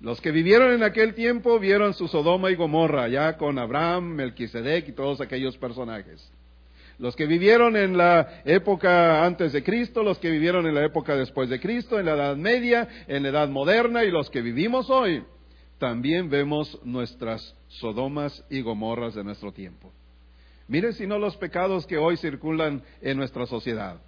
Los 0.00 0.20
que 0.20 0.32
vivieron 0.32 0.72
en 0.72 0.82
aquel 0.82 1.14
tiempo 1.14 1.58
vieron 1.58 1.92
su 1.92 2.08
Sodoma 2.08 2.50
y 2.50 2.54
Gomorra, 2.54 3.08
ya 3.08 3.36
con 3.36 3.58
Abraham, 3.58 4.14
Melquisedec 4.14 4.88
y 4.88 4.92
todos 4.92 5.20
aquellos 5.20 5.56
personajes. 5.58 6.32
Los 6.98 7.14
que 7.14 7.26
vivieron 7.26 7.76
en 7.76 7.96
la 7.96 8.42
época 8.44 9.24
antes 9.24 9.52
de 9.52 9.62
Cristo, 9.62 10.02
los 10.02 10.18
que 10.18 10.30
vivieron 10.30 10.66
en 10.66 10.74
la 10.74 10.84
época 10.84 11.14
después 11.14 11.48
de 11.48 11.60
Cristo, 11.60 12.00
en 12.00 12.06
la 12.06 12.14
Edad 12.14 12.36
Media, 12.36 12.88
en 13.06 13.24
la 13.24 13.28
Edad 13.28 13.48
Moderna 13.48 14.04
y 14.04 14.10
los 14.10 14.30
que 14.30 14.40
vivimos 14.40 14.88
hoy, 14.88 15.22
también 15.78 16.28
vemos 16.28 16.78
nuestras 16.84 17.54
Sodomas 17.68 18.44
y 18.50 18.60
Gomorras 18.60 19.14
de 19.14 19.24
nuestro 19.24 19.52
tiempo. 19.52 19.92
Miren 20.66 20.92
si 20.92 21.06
no 21.06 21.18
los 21.18 21.36
pecados 21.36 21.86
que 21.86 21.96
hoy 21.96 22.16
circulan 22.16 22.82
en 23.00 23.16
nuestra 23.16 23.46
sociedad. 23.46 24.00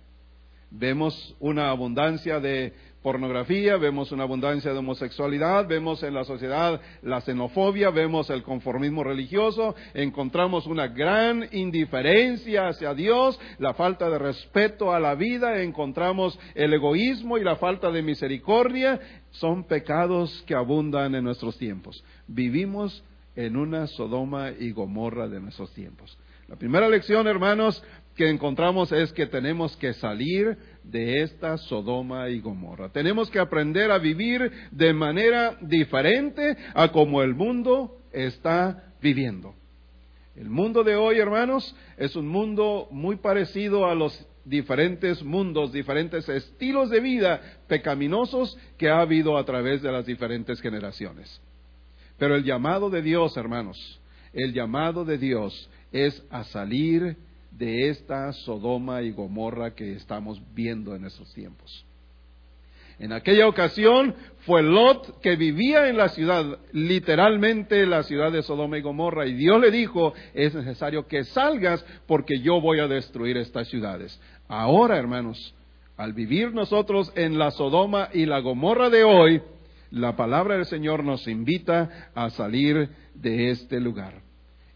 Vemos 0.70 1.34
una 1.40 1.70
abundancia 1.70 2.38
de 2.38 2.74
pornografía, 3.02 3.76
vemos 3.76 4.12
una 4.12 4.24
abundancia 4.24 4.72
de 4.72 4.78
homosexualidad, 4.78 5.66
vemos 5.66 6.02
en 6.02 6.14
la 6.14 6.24
sociedad 6.24 6.80
la 7.02 7.20
xenofobia, 7.22 7.90
vemos 7.90 8.28
el 8.30 8.42
conformismo 8.42 9.02
religioso, 9.02 9.74
encontramos 9.94 10.66
una 10.66 10.88
gran 10.88 11.48
indiferencia 11.52 12.68
hacia 12.68 12.94
Dios, 12.94 13.40
la 13.58 13.74
falta 13.74 14.10
de 14.10 14.18
respeto 14.18 14.92
a 14.92 15.00
la 15.00 15.14
vida, 15.14 15.62
encontramos 15.62 16.38
el 16.54 16.74
egoísmo 16.74 17.38
y 17.38 17.44
la 17.44 17.56
falta 17.56 17.90
de 17.90 18.02
misericordia, 18.02 19.00
son 19.30 19.64
pecados 19.64 20.42
que 20.46 20.54
abundan 20.54 21.14
en 21.14 21.24
nuestros 21.24 21.56
tiempos. 21.56 22.04
Vivimos 22.26 23.02
en 23.34 23.56
una 23.56 23.86
Sodoma 23.86 24.50
y 24.58 24.72
Gomorra 24.72 25.28
de 25.28 25.40
nuestros 25.40 25.72
tiempos. 25.72 26.18
La 26.48 26.56
primera 26.56 26.88
lección, 26.88 27.28
hermanos, 27.28 27.82
que 28.16 28.28
encontramos 28.28 28.90
es 28.92 29.12
que 29.12 29.26
tenemos 29.26 29.76
que 29.76 29.94
salir 29.94 30.58
de 30.82 31.22
esta 31.22 31.56
Sodoma 31.58 32.28
y 32.28 32.40
Gomorra. 32.40 32.88
Tenemos 32.90 33.30
que 33.30 33.38
aprender 33.38 33.90
a 33.90 33.98
vivir 33.98 34.50
de 34.70 34.92
manera 34.92 35.56
diferente 35.60 36.56
a 36.74 36.90
como 36.92 37.22
el 37.22 37.34
mundo 37.34 37.98
está 38.12 38.92
viviendo. 39.00 39.54
El 40.36 40.48
mundo 40.48 40.84
de 40.84 40.96
hoy, 40.96 41.18
hermanos, 41.18 41.74
es 41.96 42.16
un 42.16 42.28
mundo 42.28 42.88
muy 42.90 43.16
parecido 43.16 43.86
a 43.86 43.94
los 43.94 44.26
diferentes 44.44 45.22
mundos, 45.22 45.72
diferentes 45.72 46.28
estilos 46.28 46.90
de 46.90 47.00
vida 47.00 47.40
pecaminosos 47.68 48.56
que 48.78 48.88
ha 48.88 49.00
habido 49.00 49.36
a 49.36 49.44
través 49.44 49.82
de 49.82 49.92
las 49.92 50.06
diferentes 50.06 50.60
generaciones. 50.60 51.40
Pero 52.18 52.36
el 52.36 52.44
llamado 52.44 52.90
de 52.90 53.02
Dios, 53.02 53.36
hermanos, 53.36 54.00
el 54.32 54.52
llamado 54.52 55.04
de 55.04 55.18
Dios 55.18 55.68
es 55.92 56.22
a 56.30 56.44
salir 56.44 57.16
de 57.50 57.88
esta 57.88 58.32
Sodoma 58.32 59.02
y 59.02 59.12
Gomorra 59.12 59.74
que 59.74 59.92
estamos 59.92 60.40
viendo 60.54 60.94
en 60.94 61.04
estos 61.04 61.32
tiempos. 61.34 61.84
En 63.00 63.12
aquella 63.12 63.48
ocasión 63.48 64.14
fue 64.40 64.62
Lot 64.62 65.20
que 65.20 65.36
vivía 65.36 65.88
en 65.88 65.96
la 65.96 66.10
ciudad, 66.10 66.58
literalmente 66.72 67.86
la 67.86 68.02
ciudad 68.02 68.30
de 68.30 68.42
Sodoma 68.42 68.76
y 68.76 68.82
Gomorra, 68.82 69.26
y 69.26 69.32
Dios 69.32 69.58
le 69.58 69.70
dijo, 69.70 70.12
es 70.34 70.54
necesario 70.54 71.06
que 71.06 71.24
salgas 71.24 71.82
porque 72.06 72.40
yo 72.40 72.60
voy 72.60 72.78
a 72.78 72.88
destruir 72.88 73.38
estas 73.38 73.68
ciudades. 73.68 74.20
Ahora, 74.48 74.98
hermanos, 74.98 75.54
al 75.96 76.12
vivir 76.12 76.52
nosotros 76.52 77.10
en 77.16 77.38
la 77.38 77.50
Sodoma 77.52 78.10
y 78.12 78.26
la 78.26 78.40
Gomorra 78.40 78.90
de 78.90 79.02
hoy, 79.04 79.40
la 79.90 80.14
palabra 80.14 80.56
del 80.56 80.66
Señor 80.66 81.02
nos 81.02 81.26
invita 81.26 82.10
a 82.14 82.28
salir 82.28 82.90
de 83.14 83.50
este 83.50 83.80
lugar 83.80 84.20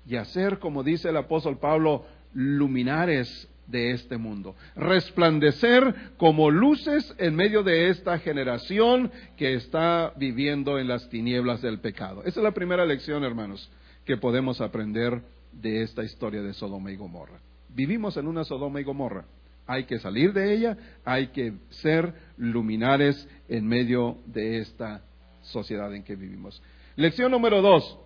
y 0.06 0.16
a 0.16 0.24
ser, 0.24 0.58
como 0.58 0.82
dice 0.82 1.08
el 1.08 1.16
apóstol 1.16 1.58
Pablo, 1.58 2.04
luminares 2.34 3.48
de 3.66 3.92
este 3.92 4.18
mundo, 4.18 4.54
resplandecer 4.76 5.94
como 6.16 6.50
luces 6.50 7.14
en 7.18 7.34
medio 7.34 7.62
de 7.62 7.88
esta 7.88 8.18
generación 8.18 9.10
que 9.36 9.54
está 9.54 10.12
viviendo 10.16 10.78
en 10.78 10.88
las 10.88 11.08
tinieblas 11.08 11.62
del 11.62 11.80
pecado. 11.80 12.22
Esa 12.24 12.40
es 12.40 12.44
la 12.44 12.52
primera 12.52 12.84
lección, 12.84 13.24
hermanos, 13.24 13.70
que 14.04 14.16
podemos 14.16 14.60
aprender 14.60 15.22
de 15.52 15.82
esta 15.82 16.04
historia 16.04 16.42
de 16.42 16.52
Sodoma 16.52 16.90
y 16.90 16.96
Gomorra. 16.96 17.40
Vivimos 17.68 18.16
en 18.16 18.26
una 18.26 18.44
Sodoma 18.44 18.80
y 18.80 18.84
Gomorra, 18.84 19.24
Hay 19.66 19.84
que 19.84 19.98
salir 19.98 20.34
de 20.34 20.54
ella, 20.54 20.76
hay 21.04 21.28
que 21.28 21.54
ser 21.70 22.12
luminares 22.36 23.26
en 23.48 23.66
medio 23.66 24.18
de 24.26 24.58
esta 24.58 25.02
sociedad 25.40 25.92
en 25.94 26.04
que 26.04 26.16
vivimos. 26.16 26.62
Lección 26.96 27.30
número 27.32 27.62
dos. 27.62 27.98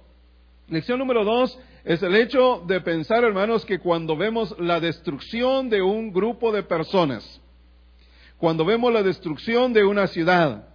Lección 0.71 0.99
número 0.99 1.25
dos 1.25 1.59
es 1.83 2.03
el 2.03 2.15
hecho 2.15 2.63
de 2.67 2.83
pensar, 2.83 3.25
hermanos, 3.25 3.65
que 3.65 3.79
cuando 3.79 4.19
vemos 4.19 4.55
la 4.59 4.81
destrucción 4.81 5.71
de 5.71 5.81
un 5.81 6.13
grupo 6.13 6.53
de 6.53 6.63
personas, 6.63 7.41
cuando 8.37 8.67
vemos 8.67 8.93
la 8.93 9.03
destrucción 9.03 9.73
de 9.73 9.85
una 9.85 10.07
ciudad, 10.09 10.69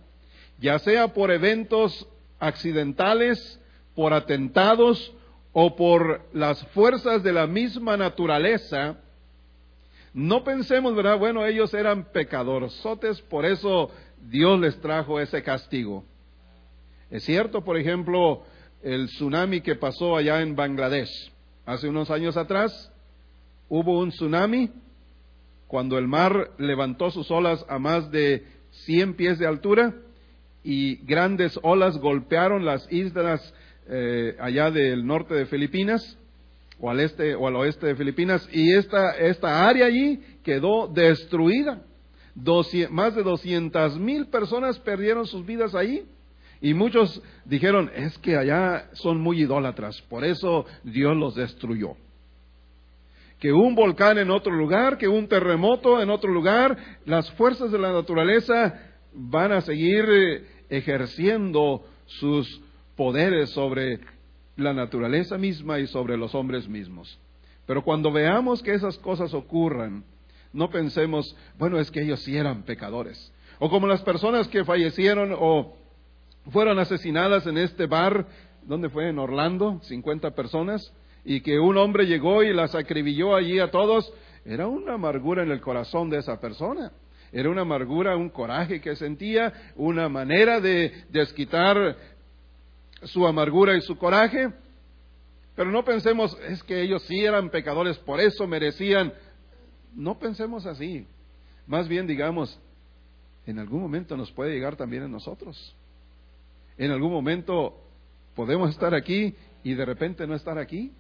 ya 0.60 0.79
sea 0.79 1.10
por 1.10 1.29
eventos 1.29 2.08
accidentales, 2.39 3.60
por 3.93 4.13
atentados 4.13 5.13
o 5.51 5.75
por 5.75 6.21
las 6.34 6.65
fuerzas 6.69 7.21
de 7.21 7.34
la 7.34 7.45
misma 7.45 7.95
naturaleza, 7.95 8.97
no 10.12 10.43
pensemos, 10.43 10.95
¿verdad? 10.95 11.19
Bueno, 11.19 11.45
ellos 11.45 11.71
eran 11.75 12.06
pecadorzotes, 12.06 13.21
por 13.21 13.45
eso 13.45 13.91
Dios 14.19 14.60
les 14.60 14.82
trajo 14.82 15.19
ese 15.19 15.43
castigo. 15.43 16.03
Es 17.12 17.23
cierto, 17.25 17.63
por 17.63 17.77
ejemplo, 17.77 18.43
el 18.83 19.07
tsunami 19.07 19.61
que 19.61 19.75
pasó 19.75 20.15
allá 20.15 20.41
en 20.41 20.55
Bangladesh. 20.55 21.31
Hace 21.65 21.87
unos 21.87 22.11
años 22.11 22.35
atrás 22.35 22.91
hubo 23.69 23.99
un 23.99 24.09
tsunami 24.09 24.69
cuando 25.67 25.97
el 25.97 26.07
mar 26.07 26.51
levantó 26.57 27.09
sus 27.09 27.31
olas 27.31 27.65
a 27.69 27.79
más 27.79 28.11
de 28.11 28.45
100 28.85 29.15
pies 29.15 29.39
de 29.39 29.47
altura 29.47 29.93
y 30.63 30.97
grandes 31.05 31.57
olas 31.63 31.97
golpearon 31.97 32.65
las 32.65 32.91
islas 32.91 33.53
eh, 33.87 34.35
allá 34.39 34.69
del 34.71 35.05
norte 35.05 35.33
de 35.33 35.45
Filipinas 35.45 36.17
o 36.79 36.89
al 36.89 36.99
este 36.99 37.35
o 37.35 37.47
al 37.47 37.55
oeste 37.55 37.87
de 37.87 37.95
Filipinas 37.95 38.47
y 38.51 38.73
esta, 38.73 39.11
esta 39.17 39.67
área 39.67 39.85
allí 39.85 40.21
quedó 40.43 40.87
destruida. 40.87 41.81
más 42.89 43.15
de 43.15 43.23
200 43.23 43.97
mil 43.99 44.27
personas 44.27 44.77
perdieron 44.79 45.25
sus 45.25 45.45
vidas 45.45 45.73
ahí. 45.73 46.05
Y 46.63 46.73
muchos 46.73 47.21
dijeron, 47.43 47.91
es 47.93 48.17
que 48.19 48.38
allá 48.38 48.88
son 48.93 49.19
muy 49.19 49.41
idólatras, 49.41 50.02
por 50.04 50.23
eso 50.23 50.65
Dios 50.86 51.13
los 51.13 51.36
destruyó. 51.36 51.97
Que 53.38 53.52
un 53.52 53.76
volcán 53.76 54.17
en 54.17 54.32
otro 54.32 54.54
lugar, 54.54 54.97
que 54.97 55.10
un 55.10 55.28
terremoto 55.28 56.02
en 56.02 56.10
otro 56.10 56.32
lugar, 56.32 56.78
las 57.06 57.30
fuerzas 57.32 57.69
de 57.69 57.80
la 57.80 57.91
naturaleza 57.91 58.80
van 59.12 59.52
a 59.52 59.60
seguir 59.60 60.06
eh, 60.08 60.47
ejerciendo 60.69 61.84
sus 62.06 62.62
poderes 62.95 63.49
sobre 63.49 63.99
la 64.56 64.73
naturaleza 64.73 65.38
misma 65.38 65.80
y 65.80 65.88
sobre 65.88 66.15
los 66.15 66.34
hombres 66.34 66.69
mismos. 66.69 67.19
Pero 67.65 67.84
cuando 67.84 68.10
veamos 68.10 68.63
que 68.63 68.73
esas 68.73 68.97
cosas 68.99 69.34
ocurran, 69.34 70.06
no 70.54 70.69
pensemos, 70.69 71.36
bueno, 71.60 71.78
es 71.78 71.91
que 71.91 72.04
ellos 72.04 72.21
sí 72.21 72.38
eran 72.38 72.63
pecadores. 72.63 73.34
O 73.60 73.69
como 73.69 73.86
las 73.86 74.02
personas 74.02 74.47
que 74.47 74.63
fallecieron 74.63 75.36
o 75.38 75.82
fueron 76.51 76.79
asesinadas 76.79 77.45
en 77.47 77.58
este 77.58 77.86
bar, 77.86 78.27
¿dónde 78.63 78.89
fue? 78.89 79.10
En 79.10 79.19
Orlando, 79.19 79.79
50 79.84 80.32
personas, 80.32 80.93
y 81.25 81.41
que 81.41 81.60
un 81.60 81.77
hombre 81.77 82.06
llegó 82.06 82.43
y 82.43 82.53
las 82.53 82.75
acribilló 82.75 83.36
allí 83.36 83.60
a 83.60 83.71
todos. 83.71 84.12
Era 84.45 84.67
una 84.67 84.95
amargura 84.95 85.43
en 85.43 85.51
el 85.51 85.62
corazón 85.62 86.10
de 86.10 86.19
esa 86.19 86.39
persona. 86.39 86.91
Era 87.32 87.49
una 87.49 87.62
amargura, 87.62 88.15
un 88.15 88.29
coraje 88.29 88.82
que 88.82 88.95
sentía, 88.95 89.71
una 89.75 90.10
manera 90.10 90.60
de 90.60 91.06
desquitar 91.10 91.95
su 93.03 93.25
amargura 93.25 93.75
y 93.75 93.82
su 93.82 93.97
coraje. 93.97 94.49
Pero 95.56 95.71
no 95.71 95.84
pensemos, 95.84 96.38
es 96.47 96.62
que 96.63 96.82
ellos 96.82 97.03
sí 97.03 97.23
eran 97.23 97.49
pecadores, 97.49 97.97
por 97.99 98.19
eso 98.19 98.45
merecían. 98.47 99.13
No 99.95 100.19
pensemos 100.19 100.65
así. 100.65 101.08
Más 101.65 101.88
bien 101.88 102.06
digamos, 102.06 102.60
en 103.45 103.60
algún 103.60 103.82
momento 103.82 104.17
nos 104.17 104.32
puede 104.32 104.53
llegar 104.53 104.75
también 104.75 105.03
a 105.03 105.08
nosotros. 105.08 105.75
En 106.77 106.91
algún 106.91 107.12
momento 107.12 107.75
podemos 108.36 108.69
estar 108.69 108.93
aquí 108.93 109.36
y 109.63 109.73
de 109.73 109.86
repente 109.86 110.27
no 110.27 110.36
estar 110.36 110.57
aquí. 110.57 110.91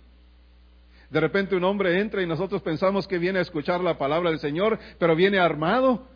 De 1.09 1.19
repente 1.19 1.55
un 1.55 1.63
hombre 1.63 1.99
entra 1.99 2.21
y 2.21 2.27
nosotros 2.27 2.61
pensamos 2.61 3.07
que 3.07 3.19
viene 3.19 3.39
a 3.39 3.43
escuchar 3.43 3.81
la 3.81 3.97
palabra 3.97 4.29
del 4.29 4.39
Señor, 4.39 4.79
pero 4.97 5.15
viene 5.15 5.39
armado 5.39 6.07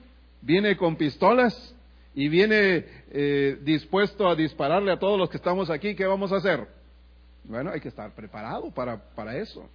viene 0.41 0.77
con 0.77 0.95
pistolas 0.95 1.75
y 2.13 2.29
viene 2.29 2.85
eh, 3.11 3.57
dispuesto 3.61 4.27
a 4.27 4.35
dispararle 4.35 4.91
a 4.91 4.99
todos 4.99 5.19
los 5.19 5.29
que 5.29 5.37
estamos 5.37 5.69
aquí, 5.69 5.95
¿qué 5.95 6.05
vamos 6.05 6.31
a 6.31 6.37
hacer? 6.37 6.67
Bueno, 7.43 7.71
hay 7.71 7.79
que 7.79 7.89
estar 7.89 8.13
preparado 8.15 8.71
para, 8.71 8.97
para 9.13 9.37
eso. 9.37 9.69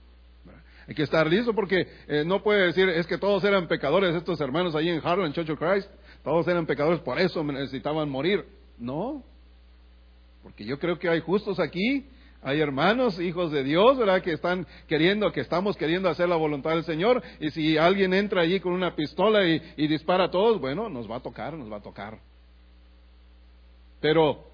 Hay 0.88 0.94
que 0.96 1.04
estar 1.04 1.26
listo 1.28 1.54
porque 1.54 1.86
eh, 2.08 2.24
no 2.26 2.42
puede 2.42 2.66
decir, 2.66 2.88
es 2.88 3.06
que 3.06 3.16
todos 3.16 3.44
eran 3.44 3.68
pecadores, 3.68 4.16
estos 4.16 4.40
hermanos 4.40 4.74
allí 4.74 4.88
en 4.88 5.00
Harlem, 5.04 5.32
Church 5.32 5.50
of 5.50 5.58
Christ, 5.58 5.88
todos 6.24 6.48
eran 6.48 6.66
pecadores, 6.66 7.00
por 7.00 7.20
eso 7.20 7.44
necesitaban 7.44 8.08
morir. 8.10 8.44
No, 8.78 9.22
porque 10.42 10.64
yo 10.64 10.78
creo 10.78 10.98
que 10.98 11.08
hay 11.08 11.20
justos 11.20 11.58
aquí 11.60 12.06
hay 12.44 12.60
hermanos, 12.60 13.20
hijos 13.20 13.52
de 13.52 13.62
Dios, 13.62 13.96
¿verdad? 13.96 14.20
Que 14.20 14.32
están 14.32 14.66
queriendo, 14.88 15.30
que 15.30 15.40
estamos 15.40 15.76
queriendo 15.76 16.08
hacer 16.08 16.28
la 16.28 16.34
voluntad 16.34 16.70
del 16.70 16.82
Señor. 16.82 17.22
Y 17.38 17.50
si 17.50 17.78
alguien 17.78 18.12
entra 18.12 18.42
allí 18.42 18.58
con 18.58 18.72
una 18.72 18.96
pistola 18.96 19.46
y, 19.46 19.86
dispara 19.86 20.24
a 20.24 20.30
todos, 20.30 20.60
bueno, 20.60 20.88
nos 20.88 21.08
va 21.08 21.16
a 21.16 21.20
tocar, 21.20 21.54
nos 21.54 21.70
va 21.70 21.76
a 21.76 21.82
tocar. 21.82 22.18
Pero 24.00 24.44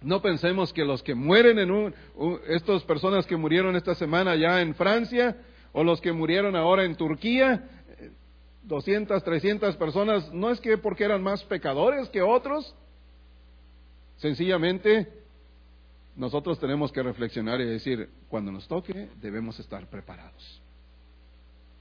no 0.00 0.20
pensemos 0.20 0.72
que 0.72 0.84
los 0.84 1.00
que 1.04 1.14
mueren 1.14 1.60
en 1.60 1.70
un, 1.70 1.94
estas 2.48 2.82
personas 2.82 3.24
que 3.24 3.36
murieron 3.36 3.76
esta 3.76 3.94
semana 3.94 4.34
ya 4.34 4.60
en 4.60 4.74
Francia, 4.74 5.36
o 5.72 5.84
los 5.84 6.00
que 6.00 6.12
murieron 6.12 6.56
ahora 6.56 6.84
en 6.84 6.96
Turquía, 6.96 7.68
200, 8.64 9.22
300 9.22 9.76
personas, 9.76 10.32
no 10.32 10.50
es 10.50 10.60
que 10.60 10.76
porque 10.76 11.04
eran 11.04 11.22
más 11.22 11.44
pecadores 11.44 12.08
que 12.08 12.20
otros, 12.20 12.74
sencillamente 14.22 15.08
nosotros 16.16 16.58
tenemos 16.60 16.92
que 16.92 17.02
reflexionar 17.02 17.60
y 17.60 17.64
decir, 17.64 18.08
cuando 18.28 18.52
nos 18.52 18.68
toque, 18.68 19.08
debemos 19.20 19.58
estar 19.58 19.88
preparados. 19.90 20.62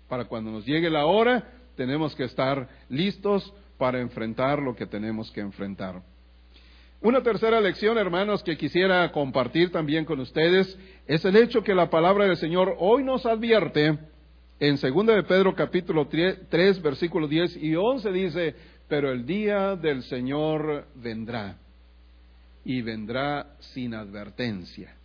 Para 0.09 0.25
cuando 0.25 0.51
nos 0.51 0.65
llegue 0.65 0.89
la 0.89 1.05
hora, 1.05 1.51
tenemos 1.75 2.15
que 2.15 2.23
estar 2.23 2.67
listos 2.89 3.53
para 3.77 4.01
enfrentar 4.01 4.59
lo 4.59 4.75
que 4.75 4.87
tenemos 4.87 5.31
que 5.31 5.41
enfrentar. 5.41 6.01
Una 7.01 7.21
tercera 7.21 7.61
lección, 7.61 7.97
hermanos, 7.97 8.43
que 8.43 8.57
quisiera 8.57 9.11
compartir 9.11 9.71
también 9.71 10.05
con 10.05 10.19
ustedes 10.19 10.77
es 11.07 11.23
el 11.25 11.35
hecho 11.35 11.63
que 11.63 11.75
la 11.75 11.89
palabra 11.89 12.25
del 12.25 12.37
Señor 12.37 12.75
hoy 12.79 13.03
nos 13.03 13.25
advierte 13.25 13.97
en 14.59 14.75
2 14.79 15.05
de 15.07 15.23
Pedro 15.23 15.55
capítulo 15.55 16.07
3, 16.07 16.81
versículos 16.81 17.29
10 17.29 17.57
y 17.57 17.75
11 17.75 18.11
dice, 18.11 18.55
pero 18.87 19.11
el 19.11 19.25
día 19.25 19.75
del 19.75 20.03
Señor 20.03 20.85
vendrá 20.95 21.57
y 22.63 22.81
vendrá 22.81 23.55
sin 23.59 23.93
advertencia. 23.93 24.95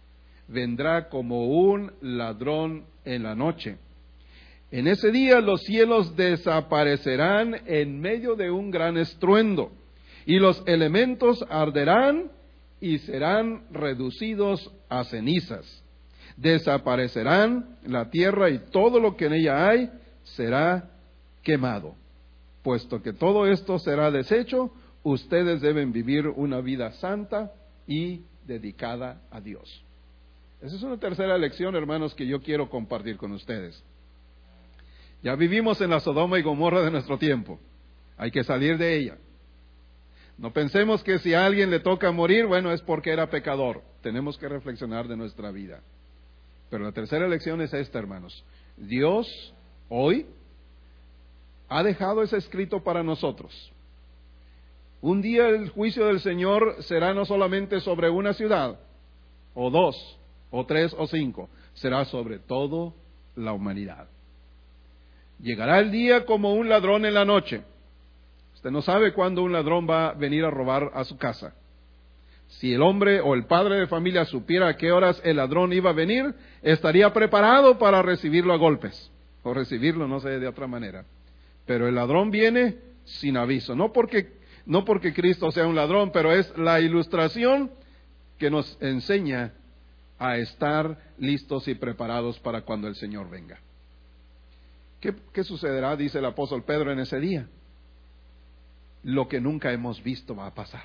Vendrá 0.49 1.09
como 1.09 1.47
un 1.47 1.93
ladrón 2.01 2.85
en 3.05 3.23
la 3.23 3.35
noche. 3.35 3.79
En 4.71 4.89
ese 4.89 5.11
día 5.11 5.41
los 5.41 5.63
cielos 5.63 6.17
desaparecerán 6.17 7.57
en 7.67 8.01
medio 8.01 8.35
de 8.35 8.51
un 8.51 8.71
gran 8.71 8.97
estruendo, 8.97 9.73
y 10.25 10.39
los 10.39 10.63
elementos 10.67 11.45
arderán 11.49 12.31
y 12.81 12.99
serán 12.99 13.63
reducidos 13.71 14.71
a 14.89 15.05
cenizas. 15.05 15.83
Desaparecerán 16.37 17.79
la 17.85 18.11
tierra 18.11 18.51
y 18.51 18.59
todo 18.71 19.01
lo 19.01 19.17
que 19.17 19.27
en 19.27 19.35
ella 19.35 19.69
hay 19.69 19.91
será 20.25 20.91
quemado. 21.43 21.95
Puesto 22.63 23.01
que 23.01 23.13
todo 23.13 23.47
esto 23.47 23.79
será 23.79 24.11
deshecho, 24.11 24.73
ustedes 25.11 25.61
deben 25.61 25.93
vivir 25.93 26.27
una 26.27 26.61
vida 26.61 26.91
santa 26.95 27.53
y 27.87 28.23
dedicada 28.45 29.23
a 29.31 29.41
Dios. 29.41 29.85
Esa 30.61 30.75
es 30.75 30.83
una 30.83 30.99
tercera 30.99 31.39
lección, 31.39 31.77
hermanos, 31.77 32.13
que 32.13 32.27
yo 32.27 32.41
quiero 32.41 32.69
compartir 32.69 33.17
con 33.17 33.31
ustedes. 33.31 33.81
Ya 35.23 35.37
vivimos 35.37 35.81
en 35.81 35.91
la 35.91 36.01
Sodoma 36.01 36.41
y 36.41 36.43
Gomorra 36.43 36.83
de 36.83 36.91
nuestro 36.91 37.19
tiempo. 37.19 37.61
Hay 38.17 38.33
que 38.33 38.43
salir 38.43 38.79
de 38.79 38.97
ella. 38.97 39.17
No 40.39 40.53
pensemos 40.53 41.05
que 41.05 41.21
si 41.21 41.35
a 41.35 41.47
alguien 41.47 41.71
le 41.71 41.79
toca 41.79 42.11
morir, 42.11 42.47
bueno, 42.47 42.73
es 42.73 42.83
porque 42.83 43.13
era 43.13 43.31
pecador. 43.31 43.83
Tenemos 44.03 44.37
que 44.37 44.49
reflexionar 44.49 45.07
de 45.07 45.17
nuestra 45.17 45.53
vida. 45.53 45.83
Pero 46.69 46.83
la 46.83 46.91
tercera 46.91 47.29
lección 47.29 47.61
es 47.61 47.73
esta, 47.73 48.01
hermanos. 48.01 48.45
Dios 48.77 49.55
hoy 49.89 50.27
ha 51.69 51.85
dejado 51.85 52.25
ese 52.25 52.39
escrito 52.39 52.83
para 52.83 53.05
nosotros. 53.05 53.73
Un 55.07 55.23
día 55.23 55.49
el 55.51 55.69
juicio 55.69 56.07
del 56.07 56.19
Señor 56.19 56.79
será 56.81 57.15
no 57.15 57.25
solamente 57.25 57.79
sobre 57.79 58.11
una 58.11 58.33
ciudad, 58.33 58.77
o 59.55 59.71
dos, 59.71 60.19
o 60.51 60.67
tres, 60.67 60.93
o 60.99 61.07
cinco, 61.07 61.49
será 61.75 62.05
sobre 62.07 62.41
toda 62.41 62.93
la 63.37 63.53
humanidad. 63.53 64.09
Llegará 65.41 65.79
el 65.79 65.93
día 65.93 66.27
como 66.27 66.55
un 66.55 66.69
ladrón 66.69 67.07
en 67.07 67.15
la 67.15 67.25
noche. 67.25 67.63
Usted 68.57 68.73
no 68.73 68.83
sabe 68.83 69.13
cuándo 69.13 69.45
un 69.45 69.53
ladrón 69.53 69.87
va 69.89 70.09
a 70.09 70.15
venir 70.15 70.45
a 70.45 70.51
robar 70.51 70.91
a 70.93 71.05
su 71.05 71.17
casa. 71.17 71.55
Si 72.49 72.75
el 72.75 72.83
hombre 72.83 73.21
o 73.21 73.35
el 73.35 73.45
padre 73.45 73.79
de 73.79 73.87
familia 73.87 74.25
supiera 74.25 74.67
a 74.67 74.77
qué 74.77 74.91
horas 74.91 75.23
el 75.23 75.37
ladrón 75.37 75.73
iba 75.73 75.91
a 75.91 75.93
venir, 75.93 76.35
estaría 76.63 77.13
preparado 77.13 77.79
para 77.79 78.03
recibirlo 78.03 78.53
a 78.53 78.57
golpes, 78.57 79.13
o 79.45 79.55
recibirlo, 79.55 80.09
no 80.09 80.19
sé, 80.19 80.41
de 80.41 80.49
otra 80.49 80.67
manera. 80.67 81.05
Pero 81.65 81.87
el 81.87 81.95
ladrón 81.95 82.33
viene 82.33 82.79
sin 83.05 83.37
aviso, 83.37 83.77
no 83.77 83.93
porque, 83.93 84.45
no 84.67 84.85
porque 84.85 85.15
Cristo 85.15 85.51
sea 85.53 85.67
un 85.67 85.77
ladrón, 85.77 86.11
pero 86.13 86.33
es 86.33 86.53
la 86.59 86.81
ilustración 86.81 87.71
que 88.39 88.51
nos 88.51 88.77
enseña 88.81 89.55
a 90.19 90.37
estar 90.37 90.99
listos 91.19 91.69
y 91.69 91.75
preparados 91.75 92.39
para 92.41 92.63
cuando 92.63 92.89
el 92.89 92.97
Señor 92.97 93.31
venga. 93.31 93.59
¿Qué, 95.01 95.15
¿Qué, 95.33 95.45
sucederá, 95.45 95.97
dice 95.97 96.19
el 96.19 96.25
apóstol 96.25 96.65
Pedro, 96.65 96.93
en 96.93 96.99
ese 96.99 97.21
día? 97.21 97.47
Lo 99.05 99.29
que 99.29 99.41
nunca 99.41 99.73
hemos 99.73 100.03
visto 100.03 100.35
va 100.35 100.47
a 100.47 100.55
pasar. 100.55 100.85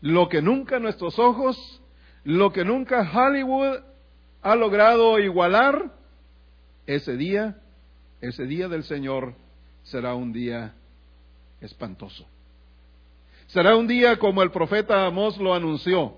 Lo 0.00 0.28
que 0.28 0.42
nunca 0.42 0.78
nuestros 0.78 1.18
ojos, 1.18 1.80
lo 2.24 2.52
que 2.52 2.64
nunca 2.64 3.10
Hollywood 3.10 3.78
ha 4.42 4.54
logrado 4.54 5.18
igualar, 5.18 5.92
ese 6.86 7.16
día, 7.16 7.56
ese 8.20 8.44
día 8.44 8.68
del 8.68 8.84
Señor 8.84 9.34
será 9.84 10.14
un 10.14 10.32
día 10.32 10.74
espantoso. 11.62 12.26
Será 13.54 13.76
un 13.76 13.86
día 13.86 14.18
como 14.18 14.42
el 14.42 14.50
profeta 14.50 15.06
Amós 15.06 15.38
lo 15.38 15.54
anunció, 15.54 16.16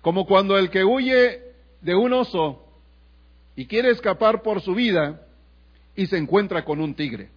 como 0.00 0.24
cuando 0.24 0.56
el 0.56 0.70
que 0.70 0.82
huye 0.86 1.38
de 1.82 1.94
un 1.94 2.14
oso 2.14 2.64
y 3.54 3.66
quiere 3.66 3.90
escapar 3.90 4.40
por 4.40 4.62
su 4.62 4.74
vida 4.74 5.20
y 5.94 6.06
se 6.06 6.16
encuentra 6.16 6.64
con 6.64 6.80
un 6.80 6.94
tigre. 6.94 7.28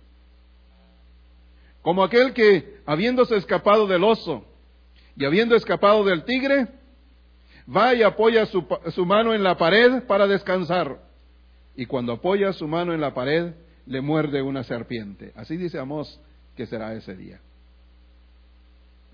Como 1.82 2.02
aquel 2.02 2.32
que, 2.32 2.78
habiéndose 2.86 3.36
escapado 3.36 3.88
del 3.88 4.06
oso 4.06 4.46
y 5.18 5.26
habiendo 5.26 5.58
escapado 5.58 6.06
del 6.06 6.24
tigre, 6.24 6.70
va 7.68 7.94
y 7.94 8.04
apoya 8.04 8.46
su, 8.46 8.66
su 8.96 9.06
mano 9.06 9.34
en 9.34 9.44
la 9.44 9.58
pared 9.58 10.04
para 10.04 10.28
descansar. 10.28 10.98
Y 11.76 11.88
cuando 11.88 12.13
apoya 12.13 12.54
su 12.54 12.70
mano 12.70 12.94
en 12.94 13.02
la 13.02 13.13
pared, 13.13 13.52
le 13.86 14.00
muerde 14.00 14.42
una 14.42 14.63
serpiente. 14.63 15.34
Así 15.36 15.58
dice 15.58 15.78
Amós 15.78 16.22
que 16.56 16.68
será 16.68 16.94
ese 16.94 17.18
día. 17.18 17.42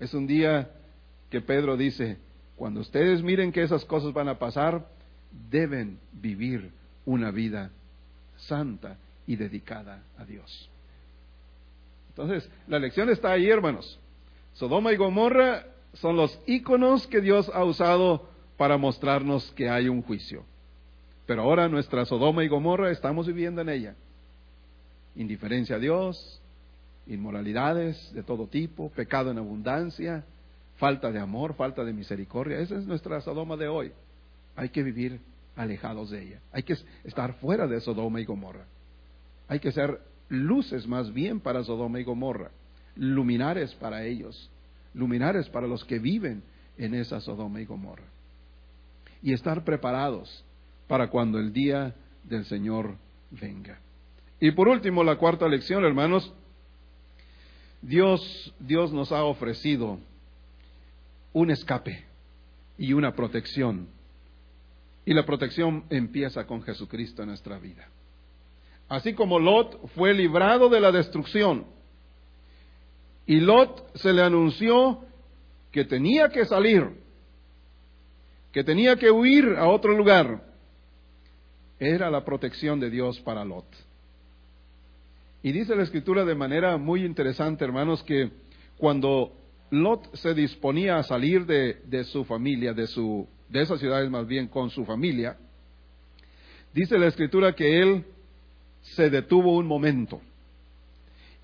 Es 0.00 0.14
un 0.14 0.26
día 0.26 0.70
que 1.28 1.42
Pedro 1.42 1.76
dice, 1.76 2.16
cuando 2.56 2.80
ustedes 2.80 3.22
miren 3.22 3.52
que 3.52 3.62
esas 3.62 3.84
cosas 3.84 4.12
van 4.12 4.28
a 4.28 4.38
pasar, 4.38 4.86
deben 5.50 6.00
vivir 6.12 6.72
una 7.04 7.30
vida 7.30 7.70
santa 8.36 8.96
y 9.26 9.36
dedicada 9.36 10.02
a 10.18 10.24
Dios. 10.24 10.70
Entonces, 12.08 12.50
la 12.66 12.78
lección 12.78 13.10
está 13.10 13.30
ahí, 13.32 13.48
hermanos. 13.48 14.00
Sodoma 14.54 14.92
y 14.92 14.96
Gomorra 14.96 15.66
son 15.94 16.16
los 16.16 16.40
íconos 16.46 17.06
que 17.06 17.20
Dios 17.20 17.50
ha 17.54 17.64
usado 17.64 18.28
para 18.56 18.76
mostrarnos 18.78 19.52
que 19.52 19.68
hay 19.68 19.88
un 19.88 20.02
juicio. 20.02 20.44
Pero 21.26 21.42
ahora 21.42 21.68
nuestra 21.68 22.04
Sodoma 22.06 22.42
y 22.42 22.48
Gomorra 22.48 22.90
estamos 22.90 23.26
viviendo 23.26 23.60
en 23.60 23.68
ella. 23.68 23.94
Indiferencia 25.14 25.76
a 25.76 25.78
Dios, 25.78 26.40
inmoralidades 27.06 28.12
de 28.12 28.22
todo 28.22 28.46
tipo, 28.46 28.90
pecado 28.90 29.30
en 29.30 29.38
abundancia, 29.38 30.24
falta 30.76 31.10
de 31.10 31.20
amor, 31.20 31.54
falta 31.54 31.84
de 31.84 31.92
misericordia. 31.92 32.58
Esa 32.58 32.76
es 32.76 32.86
nuestra 32.86 33.20
Sodoma 33.20 33.56
de 33.56 33.68
hoy. 33.68 33.92
Hay 34.56 34.70
que 34.70 34.82
vivir 34.82 35.20
alejados 35.56 36.10
de 36.10 36.22
ella. 36.22 36.40
Hay 36.52 36.62
que 36.62 36.76
estar 37.04 37.34
fuera 37.34 37.66
de 37.66 37.80
Sodoma 37.80 38.20
y 38.20 38.24
Gomorra. 38.24 38.64
Hay 39.48 39.60
que 39.60 39.72
ser 39.72 40.00
luces 40.28 40.86
más 40.86 41.12
bien 41.12 41.40
para 41.40 41.64
Sodoma 41.64 42.00
y 42.00 42.04
Gomorra, 42.04 42.50
luminares 42.96 43.74
para 43.74 44.04
ellos, 44.04 44.50
luminares 44.94 45.48
para 45.48 45.66
los 45.66 45.84
que 45.84 45.98
viven 45.98 46.42
en 46.78 46.94
esa 46.94 47.20
Sodoma 47.20 47.60
y 47.60 47.66
Gomorra. 47.66 48.04
Y 49.22 49.32
estar 49.32 49.64
preparados 49.64 50.44
para 50.88 51.08
cuando 51.10 51.38
el 51.38 51.52
día 51.52 51.94
del 52.24 52.44
Señor 52.46 52.96
venga. 53.30 53.78
Y 54.40 54.52
por 54.52 54.68
último, 54.68 55.04
la 55.04 55.16
cuarta 55.16 55.46
lección, 55.46 55.84
hermanos, 55.84 56.32
Dios, 57.82 58.54
Dios 58.58 58.92
nos 58.92 59.12
ha 59.12 59.24
ofrecido 59.24 59.98
un 61.32 61.50
escape 61.50 62.04
y 62.78 62.92
una 62.92 63.14
protección. 63.14 63.88
Y 65.04 65.14
la 65.14 65.24
protección 65.24 65.84
empieza 65.90 66.46
con 66.46 66.62
Jesucristo 66.62 67.22
en 67.22 67.28
nuestra 67.28 67.58
vida. 67.58 67.88
Así 68.88 69.14
como 69.14 69.38
Lot 69.38 69.88
fue 69.94 70.12
librado 70.12 70.68
de 70.68 70.80
la 70.80 70.92
destrucción 70.92 71.64
y 73.30 73.38
Lot 73.38 73.96
se 73.96 74.12
le 74.12 74.22
anunció 74.22 75.04
que 75.70 75.84
tenía 75.84 76.30
que 76.30 76.44
salir, 76.44 76.90
que 78.50 78.64
tenía 78.64 78.96
que 78.96 79.10
huir 79.10 79.54
a 79.56 79.68
otro 79.68 79.96
lugar, 79.96 80.42
era 81.78 82.10
la 82.10 82.24
protección 82.24 82.80
de 82.80 82.90
Dios 82.90 83.20
para 83.20 83.44
Lot. 83.44 83.66
Y 85.42 85.52
dice 85.52 85.74
la 85.74 85.82
escritura 85.82 86.24
de 86.24 86.34
manera 86.34 86.76
muy 86.76 87.04
interesante, 87.04 87.64
hermanos, 87.64 88.02
que 88.02 88.30
cuando 88.76 89.32
Lot 89.70 90.14
se 90.16 90.34
disponía 90.34 90.98
a 90.98 91.02
salir 91.02 91.46
de, 91.46 92.04
su 92.04 92.24
familia, 92.24 92.74
de, 92.74 92.86
su, 92.86 93.26
de 93.48 93.62
esas 93.62 93.80
ciudades 93.80 94.10
más 94.10 94.26
bien 94.26 94.48
con 94.48 94.70
su 94.70 94.84
familia, 94.84 95.38
dice 96.74 96.98
la 96.98 97.06
escritura 97.06 97.54
que 97.54 97.80
él 97.80 98.04
se 98.82 99.08
detuvo 99.08 99.56
un 99.56 99.66
momento. 99.66 100.20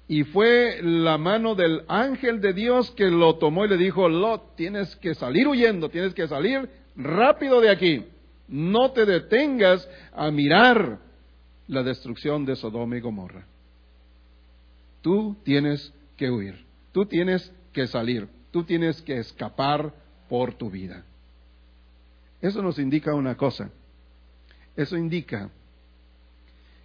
Y 0.08 0.24
fue 0.24 0.80
la 0.82 1.18
mano 1.18 1.54
del 1.54 1.82
ángel 1.88 2.40
de 2.40 2.52
Dios 2.52 2.90
que 2.92 3.10
lo 3.10 3.36
tomó 3.36 3.64
y 3.64 3.68
le 3.68 3.76
dijo, 3.76 4.08
Lot, 4.08 4.56
tienes 4.56 4.94
que 4.96 5.14
salir 5.14 5.48
huyendo, 5.48 5.88
tienes 5.88 6.14
que 6.14 6.28
salir 6.28 6.68
rápido 6.96 7.60
de 7.60 7.70
aquí. 7.70 8.04
No 8.46 8.92
te 8.92 9.04
detengas 9.04 9.88
a 10.12 10.30
mirar 10.30 10.98
la 11.66 11.82
destrucción 11.82 12.44
de 12.44 12.54
Sodoma 12.54 12.96
y 12.96 13.00
Gomorra. 13.00 13.46
Tú 15.06 15.36
tienes 15.44 15.92
que 16.16 16.32
huir, 16.32 16.66
tú 16.90 17.06
tienes 17.06 17.52
que 17.72 17.86
salir, 17.86 18.26
tú 18.50 18.64
tienes 18.64 19.00
que 19.02 19.20
escapar 19.20 19.94
por 20.28 20.54
tu 20.54 20.68
vida. 20.68 21.04
Eso 22.40 22.60
nos 22.60 22.76
indica 22.80 23.14
una 23.14 23.36
cosa. 23.36 23.70
Eso 24.74 24.96
indica 24.96 25.48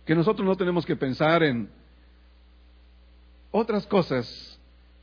que 0.06 0.14
nosotros 0.14 0.46
no 0.46 0.56
tenemos 0.56 0.86
que 0.86 0.96
pensar 0.96 1.42
en 1.42 1.68
otras 3.50 3.88
cosas 3.88 4.60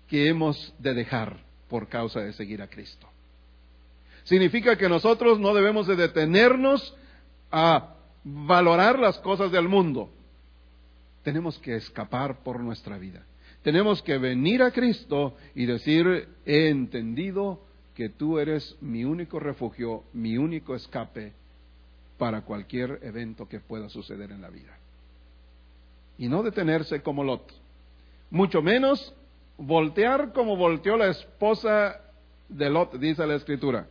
que 0.07 0.28
hemos 0.28 0.72
de 0.78 0.94
dejar 0.94 1.40
por 1.68 1.88
causa 1.88 2.20
de 2.20 2.33
seguir 2.35 2.62
a 2.62 2.70
Cristo 2.70 3.09
significa 4.22 4.76
que 4.76 4.88
nosotros 4.88 5.40
no 5.40 5.54
debemos 5.54 5.88
de 5.88 5.96
detenernos 5.96 6.94
a 7.50 7.94
valorar 8.22 8.98
las 8.98 9.18
cosas 9.18 9.50
del 9.50 9.66
mundo. 9.66 10.11
Tenemos 11.29 11.59
que 11.59 11.77
escapar 11.77 12.43
por 12.43 12.59
nuestra 12.59 12.97
vida. 12.97 13.23
Tenemos 13.62 14.01
que 14.01 14.17
venir 14.17 14.62
a 14.62 14.71
Cristo 14.71 15.37
y 15.55 15.67
decir, 15.67 16.27
he 16.47 16.71
entendido 16.71 17.61
que 17.95 18.09
tú 18.09 18.38
eres 18.38 18.79
mi 18.81 19.05
único 19.05 19.38
refugio, 19.38 20.05
mi 20.14 20.38
único 20.38 20.75
escape 20.75 21.35
para 22.17 22.47
cualquier 22.47 23.01
evento 23.03 23.47
que 23.47 23.61
pueda 23.61 23.91
suceder 23.91 24.33
en 24.33 24.41
la 24.41 24.49
vida. 24.49 24.75
Y 26.17 26.29
no 26.29 26.43
detenerse 26.43 27.03
como 27.03 27.23
Lot. 27.23 27.53
Mucho 28.31 28.62
menos 28.62 29.14
voltear 29.59 30.33
como 30.33 30.57
volteó 30.57 30.97
la 30.97 31.09
esposa 31.09 32.01
de 32.49 32.71
Lot, 32.71 32.95
dice 32.95 33.27
la 33.27 33.35
escritura. 33.35 33.87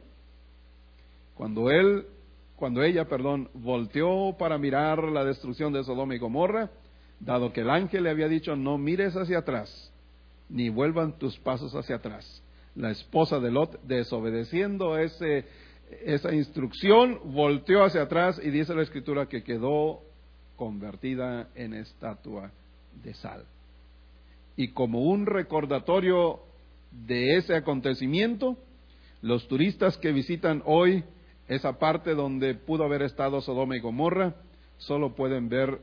Cuando 1.35 1.69
él, 1.69 2.07
cuando 2.55 2.81
ella, 2.81 3.05
perdón, 3.05 3.47
volteó 3.53 4.35
para 4.39 4.57
mirar 4.57 5.03
la 5.03 5.23
destrucción 5.23 5.71
de 5.71 5.83
Sodoma 5.83 6.15
y 6.15 6.17
Gomorra, 6.17 6.71
dado 7.19 7.53
que 7.53 7.61
el 7.61 7.69
ángel 7.69 8.03
le 8.03 8.09
había 8.09 8.27
dicho, 8.27 8.55
no 8.55 8.77
mires 8.77 9.15
hacia 9.15 9.39
atrás, 9.39 9.91
ni 10.49 10.69
vuelvan 10.69 11.17
tus 11.17 11.37
pasos 11.39 11.73
hacia 11.75 11.97
atrás. 11.97 12.43
La 12.75 12.91
esposa 12.91 13.39
de 13.39 13.51
Lot, 13.51 13.81
desobedeciendo 13.83 14.97
ese, 14.97 15.45
esa 16.05 16.33
instrucción, 16.33 17.19
volteó 17.25 17.83
hacia 17.83 18.03
atrás 18.03 18.39
y 18.43 18.49
dice 18.49 18.75
la 18.75 18.83
escritura 18.83 19.27
que 19.27 19.43
quedó 19.43 20.01
convertida 20.55 21.49
en 21.55 21.73
estatua 21.73 22.51
de 23.03 23.13
sal. 23.15 23.45
Y 24.55 24.69
como 24.69 25.01
un 25.01 25.25
recordatorio 25.25 26.39
de 26.91 27.37
ese 27.37 27.55
acontecimiento, 27.55 28.57
los 29.21 29.47
turistas 29.47 29.97
que 29.97 30.11
visitan 30.11 30.61
hoy 30.65 31.03
esa 31.47 31.79
parte 31.79 32.13
donde 32.13 32.55
pudo 32.55 32.83
haber 32.83 33.03
estado 33.03 33.41
Sodoma 33.41 33.77
y 33.77 33.79
Gomorra, 33.79 34.35
solo 34.77 35.15
pueden 35.15 35.49
ver 35.49 35.79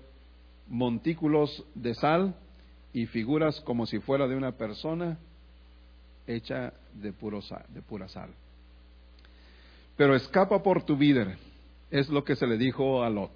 montículos 0.68 1.64
de 1.74 1.94
sal 1.94 2.34
y 2.92 3.06
figuras 3.06 3.60
como 3.60 3.86
si 3.86 3.98
fuera 3.98 4.26
de 4.26 4.36
una 4.36 4.52
persona 4.52 5.18
hecha 6.26 6.72
de, 6.94 7.12
puro 7.12 7.40
de 7.68 7.82
pura 7.82 8.08
sal. 8.08 8.30
Pero 9.96 10.14
escapa 10.16 10.62
por 10.62 10.82
tu 10.84 10.96
vida, 10.96 11.36
es 11.90 12.08
lo 12.08 12.24
que 12.24 12.36
se 12.36 12.46
le 12.46 12.56
dijo 12.56 13.02
a 13.02 13.10
Lot, 13.10 13.32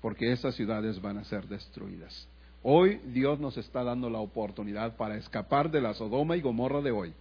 porque 0.00 0.32
esas 0.32 0.54
ciudades 0.54 1.00
van 1.00 1.18
a 1.18 1.24
ser 1.24 1.46
destruidas. 1.46 2.28
Hoy 2.62 3.00
Dios 3.06 3.40
nos 3.40 3.56
está 3.56 3.82
dando 3.84 4.10
la 4.10 4.18
oportunidad 4.18 4.96
para 4.96 5.16
escapar 5.16 5.70
de 5.70 5.80
la 5.80 5.94
Sodoma 5.94 6.36
y 6.36 6.40
Gomorra 6.40 6.80
de 6.80 6.90
hoy. 6.90 7.14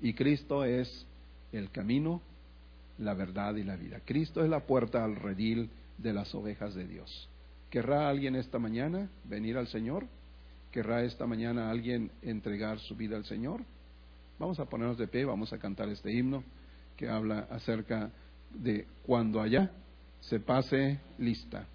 Y 0.00 0.14
Cristo 0.14 0.64
es 0.64 1.06
el 1.52 1.70
camino, 1.70 2.20
la 2.98 3.14
verdad 3.14 3.56
y 3.56 3.64
la 3.64 3.76
vida. 3.76 4.00
Cristo 4.04 4.44
es 4.44 4.50
la 4.50 4.60
puerta 4.60 5.04
al 5.04 5.16
redil 5.16 5.70
de 5.96 6.12
las 6.12 6.34
ovejas 6.34 6.74
de 6.74 6.86
Dios. 6.86 7.28
¿Querrá 7.70 8.08
alguien 8.08 8.34
esta 8.34 8.58
mañana 8.58 9.10
venir 9.24 9.58
al 9.58 9.68
Señor? 9.68 10.06
¿Querrá 10.72 11.02
esta 11.04 11.26
mañana 11.26 11.70
alguien 11.70 12.10
entregar 12.22 12.78
su 12.78 12.96
vida 12.96 13.16
al 13.16 13.24
Señor? 13.24 13.62
Vamos 14.38 14.58
a 14.58 14.64
ponernos 14.64 14.96
de 14.96 15.06
pie, 15.06 15.24
vamos 15.24 15.52
a 15.52 15.58
cantar 15.58 15.88
este 15.88 16.12
himno 16.12 16.44
que 16.96 17.08
habla 17.08 17.46
acerca 17.50 18.10
de 18.50 18.86
cuando 19.04 19.40
allá 19.40 19.70
se 20.20 20.40
pase 20.40 20.98
lista. 21.18 21.66